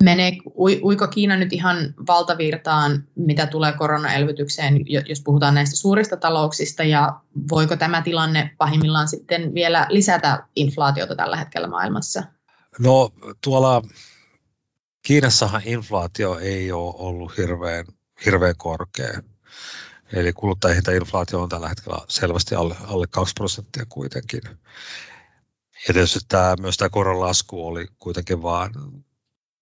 menee, 0.03 0.37
uiko 0.83 1.07
Kiina 1.07 1.37
nyt 1.37 1.53
ihan 1.53 1.77
valtavirtaan, 2.07 3.03
mitä 3.15 3.47
tulee 3.47 3.71
koronaelvytykseen, 3.71 4.85
jos 5.09 5.21
puhutaan 5.21 5.55
näistä 5.55 5.75
suurista 5.75 6.17
talouksista, 6.17 6.83
ja 6.83 7.19
voiko 7.51 7.75
tämä 7.75 8.01
tilanne 8.01 8.51
pahimmillaan 8.57 9.07
sitten 9.07 9.53
vielä 9.53 9.87
lisätä 9.89 10.43
inflaatiota 10.55 11.15
tällä 11.15 11.37
hetkellä 11.37 11.67
maailmassa? 11.67 12.23
No 12.79 13.09
tuolla 13.43 13.81
Kiinassahan 15.01 15.61
inflaatio 15.65 16.39
ei 16.39 16.71
ole 16.71 16.93
ollut 16.97 17.37
hirveän, 17.37 17.85
hirveän 18.25 18.55
korkea. 18.57 19.21
Eli 20.13 20.33
kuluttajahintainflaatio 20.33 21.41
on 21.41 21.49
tällä 21.49 21.69
hetkellä 21.69 21.97
selvästi 22.07 22.55
alle, 22.55 22.75
alle 22.87 23.07
2 23.07 23.33
prosenttia 23.33 23.85
kuitenkin. 23.89 24.41
Ja 25.87 25.93
tietysti 25.93 26.19
tämä, 26.27 26.55
myös 26.59 26.77
tämä 26.77 26.89
koronlasku 26.89 27.67
oli 27.67 27.87
kuitenkin 27.99 28.41
vain 28.41 28.71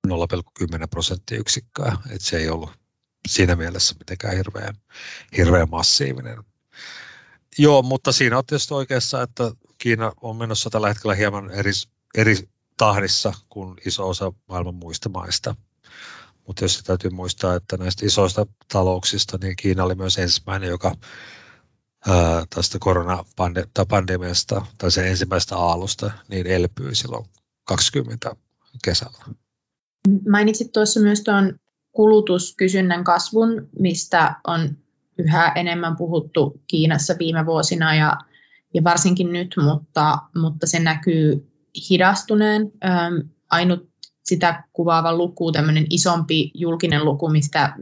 0,10 0.08 0.88
prosenttiyksikköä, 0.90 1.98
että 2.10 2.28
se 2.28 2.38
ei 2.38 2.50
ollut 2.50 2.72
siinä 3.28 3.56
mielessä 3.56 3.96
mitenkään 4.00 4.38
hirveän, 4.38 4.76
hirveän 5.38 5.70
massiivinen. 5.70 6.44
Joo, 7.58 7.82
mutta 7.82 8.12
siinä 8.12 8.38
on 8.38 8.46
tietysti 8.46 8.74
oikeassa, 8.74 9.22
että 9.22 9.52
Kiina 9.78 10.12
on 10.22 10.36
menossa 10.36 10.70
tällä 10.70 10.88
hetkellä 10.88 11.16
hieman 11.16 11.52
eri, 11.52 11.72
eri 12.18 12.50
tahdissa 12.78 13.34
kuin 13.50 13.78
iso 13.86 14.10
osa 14.10 14.34
maailman 14.50 14.76
muista 14.76 15.10
maista. 15.10 15.56
Mutta 16.48 16.64
jos 16.64 16.84
täytyy 16.84 17.10
muistaa, 17.10 17.56
että 17.56 17.78
näistä 17.78 18.06
isoista 18.06 18.46
talouksista, 18.72 19.38
niin 19.42 19.56
Kiina 19.56 19.84
oli 19.84 19.96
myös 19.96 20.18
ensimmäinen, 20.18 20.70
joka 20.70 20.96
ää, 22.08 22.46
tästä 22.56 22.78
koronapandemiasta 22.80 24.66
tai 24.78 24.92
sen 24.92 25.08
ensimmäistä 25.08 25.58
aallosta 25.58 26.12
niin 26.28 26.48
elpyi 26.48 26.96
silloin 26.96 27.26
20 27.64 28.36
kesällä. 28.84 29.26
Mainitsit 30.30 30.72
tuossa 30.72 31.00
myös 31.00 31.22
tuon 31.24 31.60
kulutuskysynnän 31.92 33.04
kasvun, 33.04 33.70
mistä 33.80 34.36
on 34.48 34.78
yhä 35.18 35.52
enemmän 35.56 35.96
puhuttu 35.98 36.62
Kiinassa 36.68 37.16
viime 37.20 37.46
vuosina 37.46 37.96
ja, 37.96 38.18
ja 38.74 38.84
varsinkin 38.84 39.34
nyt, 39.34 39.56
mutta, 39.64 40.18
mutta 40.36 40.68
se 40.68 40.80
näkyy 40.80 41.52
hidastuneen. 41.90 42.72
Ähm, 42.86 43.14
ainut 43.50 43.90
sitä 44.24 44.64
kuvaava 44.74 45.18
luku, 45.18 45.52
tämmöinen 45.52 45.86
isompi 45.90 46.52
julkinen 46.54 47.06
luku, 47.06 47.30
mistä, 47.30 47.76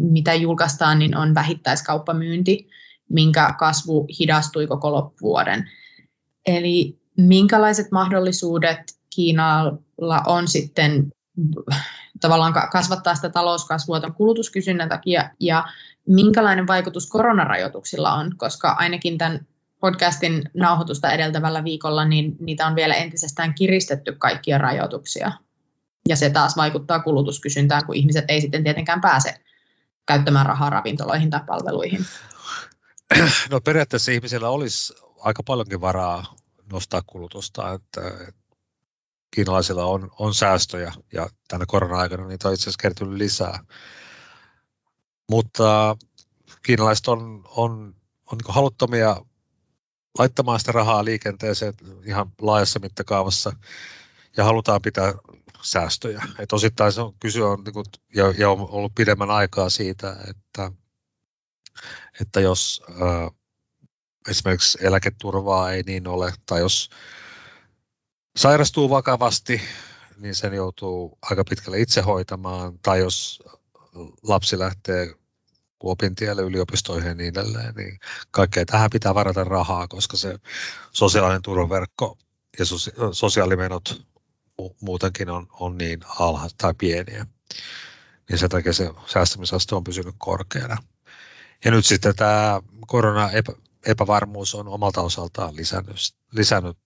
mitä 0.00 0.34
julkaistaan, 0.34 0.98
niin 0.98 1.16
on 1.16 1.34
vähittäiskauppamyynti, 1.34 2.68
minkä 3.08 3.54
kasvu 3.58 4.06
hidastui 4.20 4.66
koko 4.66 4.92
loppuvuoden. 4.92 5.70
Eli 6.46 6.98
minkälaiset 7.16 7.86
mahdollisuudet 7.92 8.78
Kiinalla 9.14 10.22
on 10.26 10.48
sitten 10.48 11.12
tavallaan 12.20 12.54
kasvattaa 12.72 13.14
sitä 13.14 13.28
talouskasvua 13.28 14.00
tämän 14.00 14.14
kulutuskysynnän 14.14 14.88
takia 14.88 15.30
ja 15.40 15.64
minkälainen 16.06 16.66
vaikutus 16.66 17.10
koronarajoituksilla 17.10 18.14
on, 18.14 18.36
koska 18.36 18.70
ainakin 18.70 19.18
tämän 19.18 19.46
podcastin 19.80 20.50
nauhoitusta 20.54 21.12
edeltävällä 21.12 21.64
viikolla, 21.64 22.04
niin 22.04 22.36
niitä 22.40 22.66
on 22.66 22.74
vielä 22.74 22.94
entisestään 22.94 23.54
kiristetty 23.54 24.12
kaikkia 24.12 24.58
rajoituksia. 24.58 25.32
Ja 26.08 26.16
se 26.16 26.30
taas 26.30 26.56
vaikuttaa 26.56 27.00
kulutuskysyntään, 27.00 27.86
kun 27.86 27.94
ihmiset 27.94 28.24
ei 28.28 28.40
sitten 28.40 28.64
tietenkään 28.64 29.00
pääse 29.00 29.34
käyttämään 30.06 30.46
rahaa 30.46 30.70
ravintoloihin 30.70 31.30
tai 31.30 31.40
palveluihin. 31.46 32.06
No 33.50 33.60
periaatteessa 33.60 34.12
ihmisillä 34.12 34.48
olisi 34.48 34.94
aika 35.20 35.42
paljonkin 35.42 35.80
varaa 35.80 36.34
nostaa 36.72 37.02
kulutusta, 37.06 37.72
että 37.72 38.00
kiinalaisilla 39.30 39.84
on, 39.84 40.10
on 40.18 40.34
säästöjä 40.34 40.92
ja 41.12 41.28
tänä 41.48 41.64
korona-aikana 41.68 42.26
niitä 42.26 42.48
on 42.48 42.54
itse 42.54 42.62
asiassa 42.62 42.82
kertynyt 42.82 43.18
lisää. 43.18 43.64
Mutta 45.30 45.96
kiinalaiset 46.62 47.08
on, 47.08 47.44
on, 47.48 47.94
on 48.32 48.38
niin 48.38 48.54
haluttomia 48.54 49.16
laittamaan 50.18 50.58
sitä 50.58 50.72
rahaa 50.72 51.04
liikenteeseen 51.04 51.74
ihan 52.04 52.32
laajassa 52.40 52.78
mittakaavassa 52.78 53.52
ja 54.36 54.44
halutaan 54.44 54.82
pitää 54.82 55.14
säästöjä. 55.62 56.22
Et 56.38 56.52
osittain 56.52 56.92
se 56.92 57.00
on, 57.00 57.14
kysy 57.20 57.40
on, 57.40 57.64
niin 57.64 57.72
kuin, 57.72 57.84
ja, 58.14 58.34
ja 58.38 58.50
on 58.50 58.68
ollut 58.70 58.94
pidemmän 58.94 59.30
aikaa 59.30 59.70
siitä, 59.70 60.16
että, 60.30 60.72
että 62.20 62.40
jos 62.40 62.82
äh, 62.90 63.30
esimerkiksi 64.28 64.78
eläketurvaa 64.80 65.72
ei 65.72 65.82
niin 65.82 66.08
ole, 66.08 66.32
tai 66.46 66.60
jos 66.60 66.90
sairastuu 68.36 68.90
vakavasti, 68.90 69.60
niin 70.18 70.34
sen 70.34 70.54
joutuu 70.54 71.18
aika 71.22 71.44
pitkälle 71.44 71.80
itse 71.80 72.00
hoitamaan, 72.00 72.78
tai 72.78 72.98
jos 72.98 73.42
lapsi 74.22 74.58
lähtee 74.58 75.14
opintielle 75.80 76.42
yliopistoihin 76.42 77.08
ja 77.08 77.14
niin 77.14 77.28
edelleen, 77.28 77.74
niin 77.74 77.98
kaikkea 78.30 78.66
tähän 78.66 78.90
pitää 78.92 79.14
varata 79.14 79.44
rahaa, 79.44 79.88
koska 79.88 80.16
se 80.16 80.38
sosiaalinen 80.92 81.42
turvaverkko 81.42 82.18
ja 82.58 82.64
sosiaalimenot 83.12 84.02
muutenkin 84.80 85.30
on, 85.30 85.46
on 85.52 85.78
niin 85.78 86.00
alha 86.18 86.48
tai 86.58 86.74
pieniä. 86.78 87.26
Niin 88.28 88.38
sen 88.38 88.50
takia 88.50 88.72
se 88.72 88.90
säästämisaste 89.06 89.74
on 89.74 89.84
pysynyt 89.84 90.14
korkeana. 90.18 90.76
Ja 91.64 91.70
nyt 91.70 91.86
sitten 91.86 92.16
tämä 92.16 92.62
korona 92.86 93.30
epävarmuus 93.86 94.54
on 94.54 94.68
omalta 94.68 95.00
osaltaan 95.00 95.56
lisännyt, 95.56 95.96
lisännyt 96.32 96.78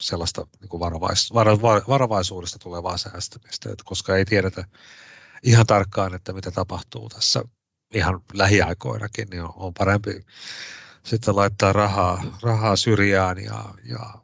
sellaista 0.00 0.46
niin 0.60 0.68
kuin 0.68 0.80
varovais, 0.80 1.34
varo, 1.34 1.58
varovaisuudesta 1.88 2.58
tulevaa 2.58 2.98
säästämistä, 2.98 3.70
että 3.70 3.84
koska 3.86 4.16
ei 4.16 4.24
tiedetä 4.24 4.64
ihan 5.42 5.66
tarkkaan, 5.66 6.14
että 6.14 6.32
mitä 6.32 6.50
tapahtuu 6.50 7.08
tässä 7.08 7.42
ihan 7.94 8.20
lähiaikoinakin, 8.32 9.28
niin 9.30 9.42
on, 9.42 9.52
on 9.56 9.74
parempi 9.74 10.24
sitten 11.02 11.36
laittaa 11.36 11.72
rahaa, 11.72 12.38
rahaa 12.42 12.76
syrjään 12.76 13.38
ja, 13.38 13.64
ja 13.84 14.14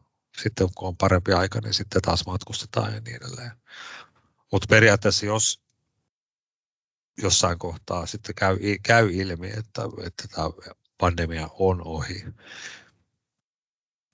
sitten 0.43 0.69
kun 0.75 0.89
on 0.89 0.97
parempi 0.97 1.33
aika, 1.33 1.61
niin 1.61 1.75
sitten 1.75 2.03
taas 2.03 2.27
matkustetaan 2.27 2.95
ja 2.95 3.01
niin 3.01 3.17
edelleen. 3.17 3.53
Mutta 4.53 4.67
periaatteessa 4.71 5.27
jos 5.27 5.67
jossain 7.23 7.59
kohtaa 7.59 8.07
sitten 8.07 8.35
käy, 8.35 8.59
käy 8.83 9.11
ilmi, 9.13 9.47
että, 9.47 9.83
että 10.07 10.29
tämä 10.29 10.51
pandemia 10.99 11.49
on 11.59 11.87
ohi 11.87 12.25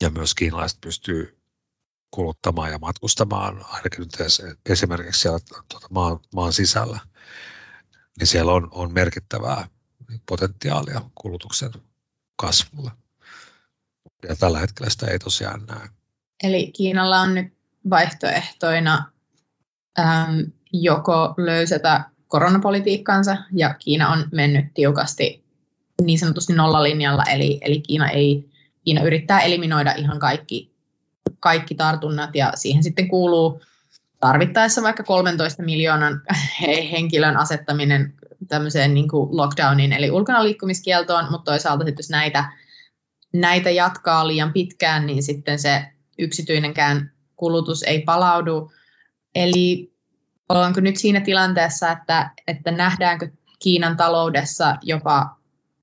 ja 0.03 0.11
myös 0.11 0.35
kiinalaiset 0.35 0.81
pystyy 0.81 1.42
kuluttamaan 2.13 2.71
ja 2.71 2.79
matkustamaan 2.79 3.65
ainakin 3.69 4.01
nyt 4.01 4.13
esimerkiksi 4.67 5.21
siellä 5.21 5.39
tuota, 5.69 5.87
maan, 5.91 6.21
maan 6.35 6.53
sisällä, 6.53 6.99
niin 8.19 8.27
siellä 8.27 8.53
on, 8.53 8.69
on 8.71 8.93
merkittävää 8.93 9.69
potentiaalia 10.29 11.01
kulutuksen 11.15 11.71
kasvulle. 12.37 12.91
Ja 14.29 14.37
tällä 14.37 14.59
hetkellä 14.59 14.91
sitä 14.91 15.07
ei 15.07 15.19
tosiaan 15.19 15.67
näe. 15.67 15.89
Eli 16.43 16.73
Kiinalla 16.77 17.21
on 17.21 17.35
nyt 17.35 17.55
vaihtoehtoina 17.91 19.13
äm, 19.99 20.53
joko 20.73 21.35
löysätä 21.37 22.05
koronapolitiikkansa, 22.29 23.37
ja 23.53 23.75
Kiina 23.75 24.09
on 24.09 24.29
mennyt 24.33 24.75
tiukasti 24.75 25.45
niin 26.03 26.19
sanotusti 26.19 26.53
nollalinjalla, 26.53 27.25
eli, 27.25 27.59
eli 27.61 27.81
Kiina, 27.81 28.11
ei, 28.11 28.51
Kiina 28.85 29.03
yrittää 29.03 29.41
eliminoida 29.41 29.93
ihan 29.93 30.19
kaikki, 30.19 30.72
kaikki 31.43 31.75
tartunnat, 31.75 32.35
ja 32.35 32.53
siihen 32.55 32.83
sitten 32.83 33.09
kuuluu 33.09 33.63
tarvittaessa 34.21 34.83
vaikka 34.83 35.03
13 35.03 35.63
miljoonan 35.63 36.23
henkilön 36.93 37.37
asettaminen 37.37 38.15
tämmöiseen 38.49 38.95
niin 38.95 39.09
kuin 39.09 39.37
lockdowniin, 39.37 39.93
eli 39.93 40.11
ulkona 40.11 40.45
liikkumiskieltoon, 40.45 41.31
mutta 41.31 41.51
toisaalta 41.51 41.85
sitten 41.85 42.03
jos 42.03 42.11
näitä, 42.11 42.53
näitä 43.33 43.71
jatkaa 43.71 44.27
liian 44.27 44.53
pitkään, 44.53 45.07
niin 45.07 45.23
sitten 45.23 45.59
se 45.59 45.85
yksityinenkään 46.19 47.13
kulutus 47.37 47.83
ei 47.83 48.03
palaudu. 48.03 48.73
Eli 49.35 49.93
ollaanko 50.49 50.81
nyt 50.81 50.97
siinä 50.97 51.21
tilanteessa, 51.21 51.91
että, 51.91 52.31
että 52.47 52.71
nähdäänkö 52.71 53.29
Kiinan 53.59 53.97
taloudessa 53.97 54.77
jopa 54.83 55.37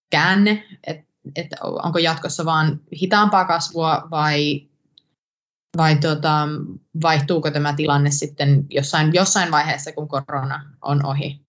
käänne, 0.10 0.63
että, 0.88 1.06
että 1.36 1.56
onko 1.62 2.00
jatkossa 2.00 2.45
vaan 2.45 2.80
hitaampaa 3.02 3.45
kasvua 3.45 4.08
vai, 4.12 4.68
vai 5.77 5.95
tota, 5.95 6.47
vaihtuuko 7.01 7.51
tämä 7.51 7.73
tilanne 7.73 8.12
sitten 8.12 8.65
jossain, 8.69 9.13
jossain 9.13 9.51
vaiheessa, 9.51 9.91
kun 9.91 10.08
korona 10.08 10.75
on 10.82 11.05
ohi? 11.05 11.41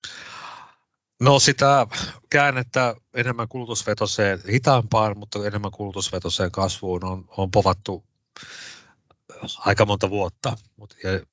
No 1.21 1.39
sitä 1.39 1.87
käännettä 2.31 2.95
enemmän 3.15 3.49
kulutusvetoseen 3.49 4.41
hitaampaan, 4.53 5.19
mutta 5.19 5.47
enemmän 5.47 5.71
kulutusvetoseen 5.71 6.51
kasvuun 6.51 7.05
on, 7.05 7.25
on 7.37 7.51
povattu 7.51 8.05
aika 9.59 9.87
monta 9.87 10.11
vuotta, 10.11 10.57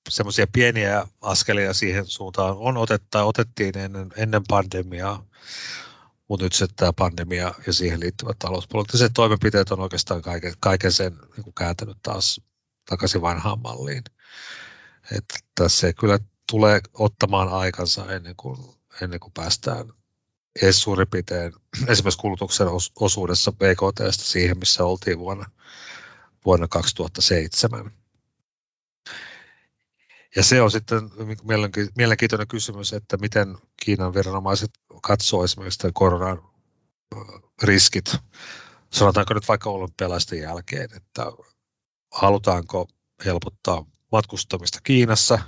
semmoisia 0.10 0.47
pieniä 0.54 1.08
askelia 1.21 1.73
siihen 1.73 2.06
suuntaan 2.06 2.56
on 2.58 2.78
otettu, 2.78 3.17
otettiin 3.17 3.78
ennen, 3.78 4.10
ennen 4.17 4.41
pandemiaa, 4.47 5.23
mutta 6.28 6.45
nyt 6.45 6.54
sitten 6.54 6.76
tämä 6.76 6.93
pandemia 6.93 7.54
ja 7.67 7.73
siihen 7.73 8.00
liittyvät 8.00 8.39
talouspoliittiset 8.39 9.12
toimenpiteet 9.13 9.71
on 9.71 9.80
oikeastaan 9.80 10.21
kaiken, 10.21 10.54
kaiken 10.60 10.91
sen 10.91 11.17
niin 11.38 11.54
kääntänyt 11.58 11.97
taas 12.04 12.41
takaisin 12.89 13.21
vanhaan 13.21 13.60
malliin. 13.60 14.04
Että 15.17 15.39
tässä 15.56 15.93
kyllä 15.93 16.19
tulee 16.52 16.82
ottamaan 16.93 17.50
aikansa 17.50 18.13
ennen 18.13 18.36
kuin, 18.36 18.58
ennen 19.02 19.19
kuin 19.19 19.34
päästään 19.34 19.93
edes 20.62 20.82
suurin 20.82 21.08
piirtein 21.08 21.54
esimerkiksi 21.88 22.19
kulutuksen 22.19 22.67
osuudessa 23.00 23.52
BKT 23.52 24.00
siihen, 24.12 24.60
missä 24.60 24.84
oltiin 24.84 25.19
vuonna 25.19 25.45
vuonna 26.47 26.67
2007. 26.67 27.91
Ja 30.36 30.43
se 30.43 30.62
on 30.62 30.71
sitten 30.71 31.10
mielenkiintoinen 31.95 32.47
kysymys, 32.47 32.93
että 32.93 33.17
miten 33.17 33.58
Kiinan 33.78 34.13
viranomaiset 34.13 34.71
katsoo 35.02 35.43
esimerkiksi 35.43 35.88
koronan 35.93 36.41
riskit, 37.63 38.15
sanotaanko 38.93 39.34
nyt 39.34 39.47
vaikka 39.47 39.69
olympialaisten 39.69 40.39
jälkeen, 40.39 40.89
että 40.95 41.26
halutaanko 42.12 42.88
helpottaa 43.26 43.86
matkustamista 44.12 44.80
Kiinassa 44.84 45.39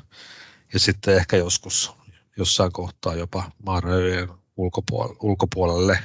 ja 0.74 0.80
sitten 0.80 1.16
ehkä 1.16 1.38
joskus 1.38 1.92
jossain 2.38 2.72
kohtaa 2.72 3.16
jopa 3.16 3.52
maarajojen 3.66 4.30
ulkopuolelle 5.20 6.00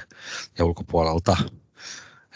ja 0.59 0.65
ulkopuolelta 0.65 1.37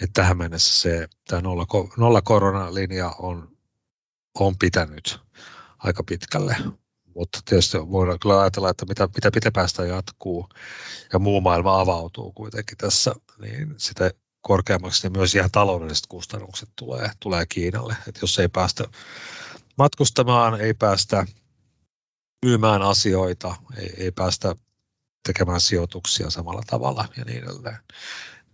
että 0.02 0.22
tähän 0.22 0.38
mennessä 0.38 0.80
se, 0.80 1.08
tämä 1.28 1.42
nolla, 1.42 1.66
nolla 1.96 2.22
koronalinja 2.22 3.14
on, 3.18 3.56
on 4.34 4.58
pitänyt 4.58 5.20
aika 5.78 6.02
pitkälle. 6.02 6.56
Mutta 7.14 7.38
tietysti 7.44 7.78
voidaan 7.78 8.18
kyllä 8.18 8.40
ajatella, 8.40 8.70
että 8.70 8.86
mitä, 8.86 9.08
mitä 9.14 9.30
pitempään 9.30 9.68
jatkuu 9.88 10.48
ja 11.12 11.18
muu 11.18 11.40
maailma 11.40 11.80
avautuu 11.80 12.32
kuitenkin 12.32 12.78
tässä, 12.78 13.14
niin 13.40 13.74
sitä 13.76 14.10
korkeammaksi 14.40 15.02
niin 15.08 15.18
myös 15.18 15.34
ihan 15.34 15.50
taloudelliset 15.50 16.06
kustannukset 16.06 16.68
tulee, 16.76 17.10
tulee 17.20 17.46
Kiinalle. 17.46 17.96
Että 18.08 18.20
jos 18.22 18.38
ei 18.38 18.48
päästä 18.48 18.84
matkustamaan, 19.78 20.60
ei 20.60 20.74
päästä 20.74 21.26
myymään 22.44 22.82
asioita, 22.82 23.54
ei, 23.76 23.94
ei 23.96 24.10
päästä 24.10 24.54
tekemään 25.26 25.60
sijoituksia 25.60 26.30
samalla 26.30 26.62
tavalla 26.66 27.08
ja 27.16 27.24
niin 27.24 27.42
edelleen, 27.42 27.78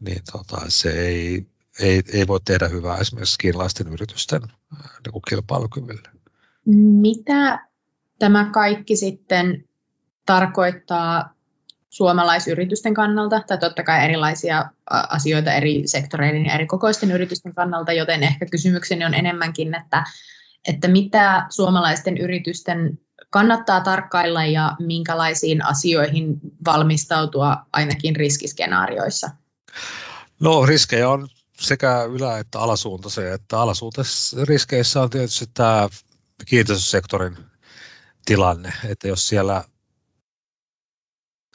niin 0.01 0.23
tota, 0.33 0.61
se 0.68 0.90
ei, 0.90 1.47
ei, 1.81 2.03
ei 2.12 2.27
voi 2.27 2.40
tehdä 2.44 2.68
hyvää 2.68 2.99
esimerkiksi 2.99 3.38
kiinalaisten 3.38 3.88
yritysten 3.88 4.40
niin 4.42 5.23
kilpailukyvylle. 5.29 6.09
Mitä 7.01 7.68
tämä 8.18 8.51
kaikki 8.51 8.97
sitten 8.97 9.68
tarkoittaa 10.27 11.34
suomalaisyritysten 11.94 12.94
kannalta, 12.94 13.40
tai 13.46 13.59
totta 13.59 13.83
kai 13.83 14.04
erilaisia 14.04 14.70
asioita 14.90 15.52
eri 15.52 15.83
sektoreiden 15.87 16.46
ja 16.46 16.54
eri 16.54 16.66
kokoisten 16.66 17.11
yritysten 17.11 17.54
kannalta, 17.54 17.92
joten 17.92 18.22
ehkä 18.22 18.46
kysymykseni 18.46 19.04
on 19.04 19.14
enemmänkin, 19.14 19.74
että, 19.74 20.04
että 20.68 20.88
mitä 20.88 21.46
suomalaisten 21.50 22.18
yritysten 22.18 22.98
kannattaa 23.30 23.80
tarkkailla 23.80 24.44
ja 24.44 24.76
minkälaisiin 24.78 25.64
asioihin 25.64 26.37
valmistautua 26.64 27.57
ainakin 27.72 28.16
riskiskenaarioissa? 28.16 29.30
No 30.40 30.66
riskejä 30.66 31.09
on 31.09 31.28
sekä 31.61 32.02
ylä- 32.02 32.38
että 32.38 32.61
alasuuntaisia. 32.61 33.35
Että 33.35 33.61
alasuuntaisissa 33.61 34.37
riskeissä 34.44 35.00
on 35.00 35.11
tietysti 35.11 35.46
tämä 35.54 35.88
kiinteistösektorin 36.46 37.37
tilanne, 38.24 38.72
että 38.85 39.09
jos 39.09 39.28
siellä 39.28 39.64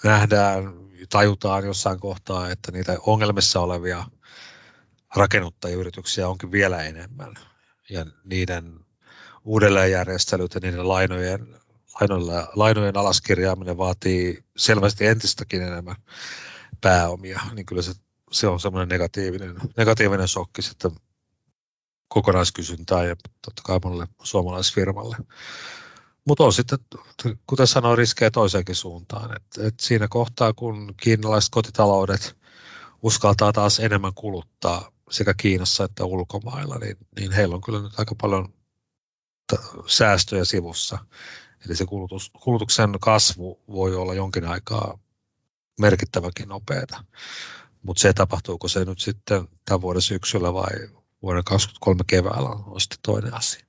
nähdään, 0.03 0.73
tajutaan 1.09 1.65
jossain 1.65 1.99
kohtaa, 1.99 2.49
että 2.49 2.71
niitä 2.71 2.97
ongelmissa 2.99 3.59
olevia 3.59 4.05
rakennuttajayrityksiä 5.15 6.27
onkin 6.27 6.51
vielä 6.51 6.83
enemmän 6.83 7.33
ja 7.89 8.05
niiden 8.23 8.79
uudelleenjärjestelyt 9.43 10.53
ja 10.53 10.59
niiden 10.63 10.89
lainojen, 10.89 11.55
lainojen, 12.01 12.47
lainojen 12.55 12.97
alaskirjaaminen 12.97 13.77
vaatii 13.77 14.43
selvästi 14.57 15.05
entistäkin 15.05 15.62
enemmän 15.62 15.95
pääomia, 16.81 17.41
niin 17.53 17.65
kyllä 17.65 17.81
se, 17.81 17.93
se 18.31 18.47
on 18.47 18.59
semmoinen 18.59 18.89
negatiivinen, 18.89 19.55
negatiivinen 19.77 20.27
shokki 20.27 20.62
sitten 20.62 20.91
kokonaiskysyntää 22.07 23.03
ja 23.03 23.15
totta 23.15 23.62
kai 23.65 23.79
monelle 23.83 24.07
suomalaisfirmalle. 24.23 25.17
Mutta 26.30 26.44
on 26.44 26.54
sitten, 26.54 26.80
kuten 27.48 27.68
sanoin, 27.68 27.98
riskejä 27.98 28.32
toiseenkin 28.32 28.76
suuntaan. 28.76 29.36
Et, 29.36 29.65
et 29.65 29.80
siinä 29.80 30.08
kohtaa, 30.08 30.54
kun 30.54 30.94
kiinalaiset 30.98 31.50
kotitaloudet 31.52 32.38
uskaltaa 33.02 33.54
taas 33.54 33.80
enemmän 33.80 34.13
kuluttaa 34.13 34.92
sekä 35.10 35.34
Kiinassa 35.34 35.84
että 35.84 36.06
ulkomailla, 36.06 36.78
niin, 36.78 36.98
niin 37.20 37.32
heillä 37.32 37.56
on 37.56 37.62
kyllä 37.62 37.82
nyt 37.82 38.00
aika 38.00 38.15
paljon 38.22 38.54
säästöjä 39.88 40.46
sivussa. 40.46 40.98
Eli 41.65 41.76
se 41.76 41.86
kulutus, 41.86 42.32
kulutuksen 42.44 42.89
kasvu 43.02 43.60
voi 43.72 43.96
olla 43.96 44.13
jonkin 44.13 44.46
aikaa 44.46 45.00
merkittäväkin 45.80 46.50
nopeata. 46.50 47.04
Mutta 47.82 48.02
se, 48.02 48.13
tapahtuuko 48.13 48.68
se 48.68 48.86
nyt 48.86 49.00
sitten 49.00 49.48
tämän 49.65 49.82
vuoden 49.82 50.02
syksyllä 50.02 50.54
vai 50.54 50.89
vuoden 51.22 51.44
2023 51.44 52.04
keväällä, 52.08 52.50
on 52.50 52.82
sitten 52.82 53.00
toinen 53.02 53.34
asia. 53.34 53.65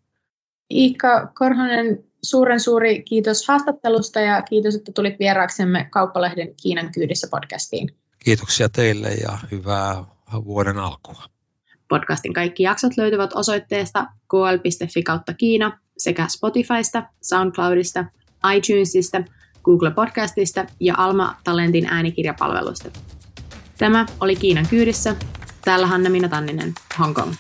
Iikka 0.70 1.26
Korhonen, 1.34 2.09
suuren 2.22 2.60
suuri 2.60 3.02
kiitos 3.02 3.48
haastattelusta 3.48 4.20
ja 4.20 4.42
kiitos, 4.42 4.74
että 4.74 4.92
tulit 4.92 5.18
vieraaksemme 5.18 5.88
Kauppalehden 5.90 6.54
Kiinan 6.62 6.92
kyydissä 6.92 7.28
podcastiin. 7.30 7.90
Kiitoksia 8.24 8.68
teille 8.68 9.08
ja 9.08 9.38
hyvää 9.50 10.04
vuoden 10.44 10.78
alkua. 10.78 11.22
Podcastin 11.88 12.32
kaikki 12.32 12.62
jaksot 12.62 12.96
löytyvät 12.96 13.30
osoitteesta 13.34 14.06
kl.fi 14.30 15.02
kautta 15.02 15.34
Kiina 15.34 15.80
sekä 15.98 16.26
Spotifysta, 16.28 17.02
SoundCloudista, 17.22 18.04
iTunesista, 18.56 19.22
Google 19.64 19.90
Podcastista 19.90 20.64
ja 20.80 20.94
Alma 20.96 21.36
Talentin 21.44 21.86
äänikirjapalvelusta. 21.86 22.90
Tämä 23.78 24.06
oli 24.20 24.36
Kiinan 24.36 24.66
kyydissä. 24.70 25.16
Täällä 25.64 25.86
Hanna 25.86 26.10
Minna 26.10 26.28
Tanninen, 26.28 26.72
Hong 26.98 27.14
Kong. 27.14 27.32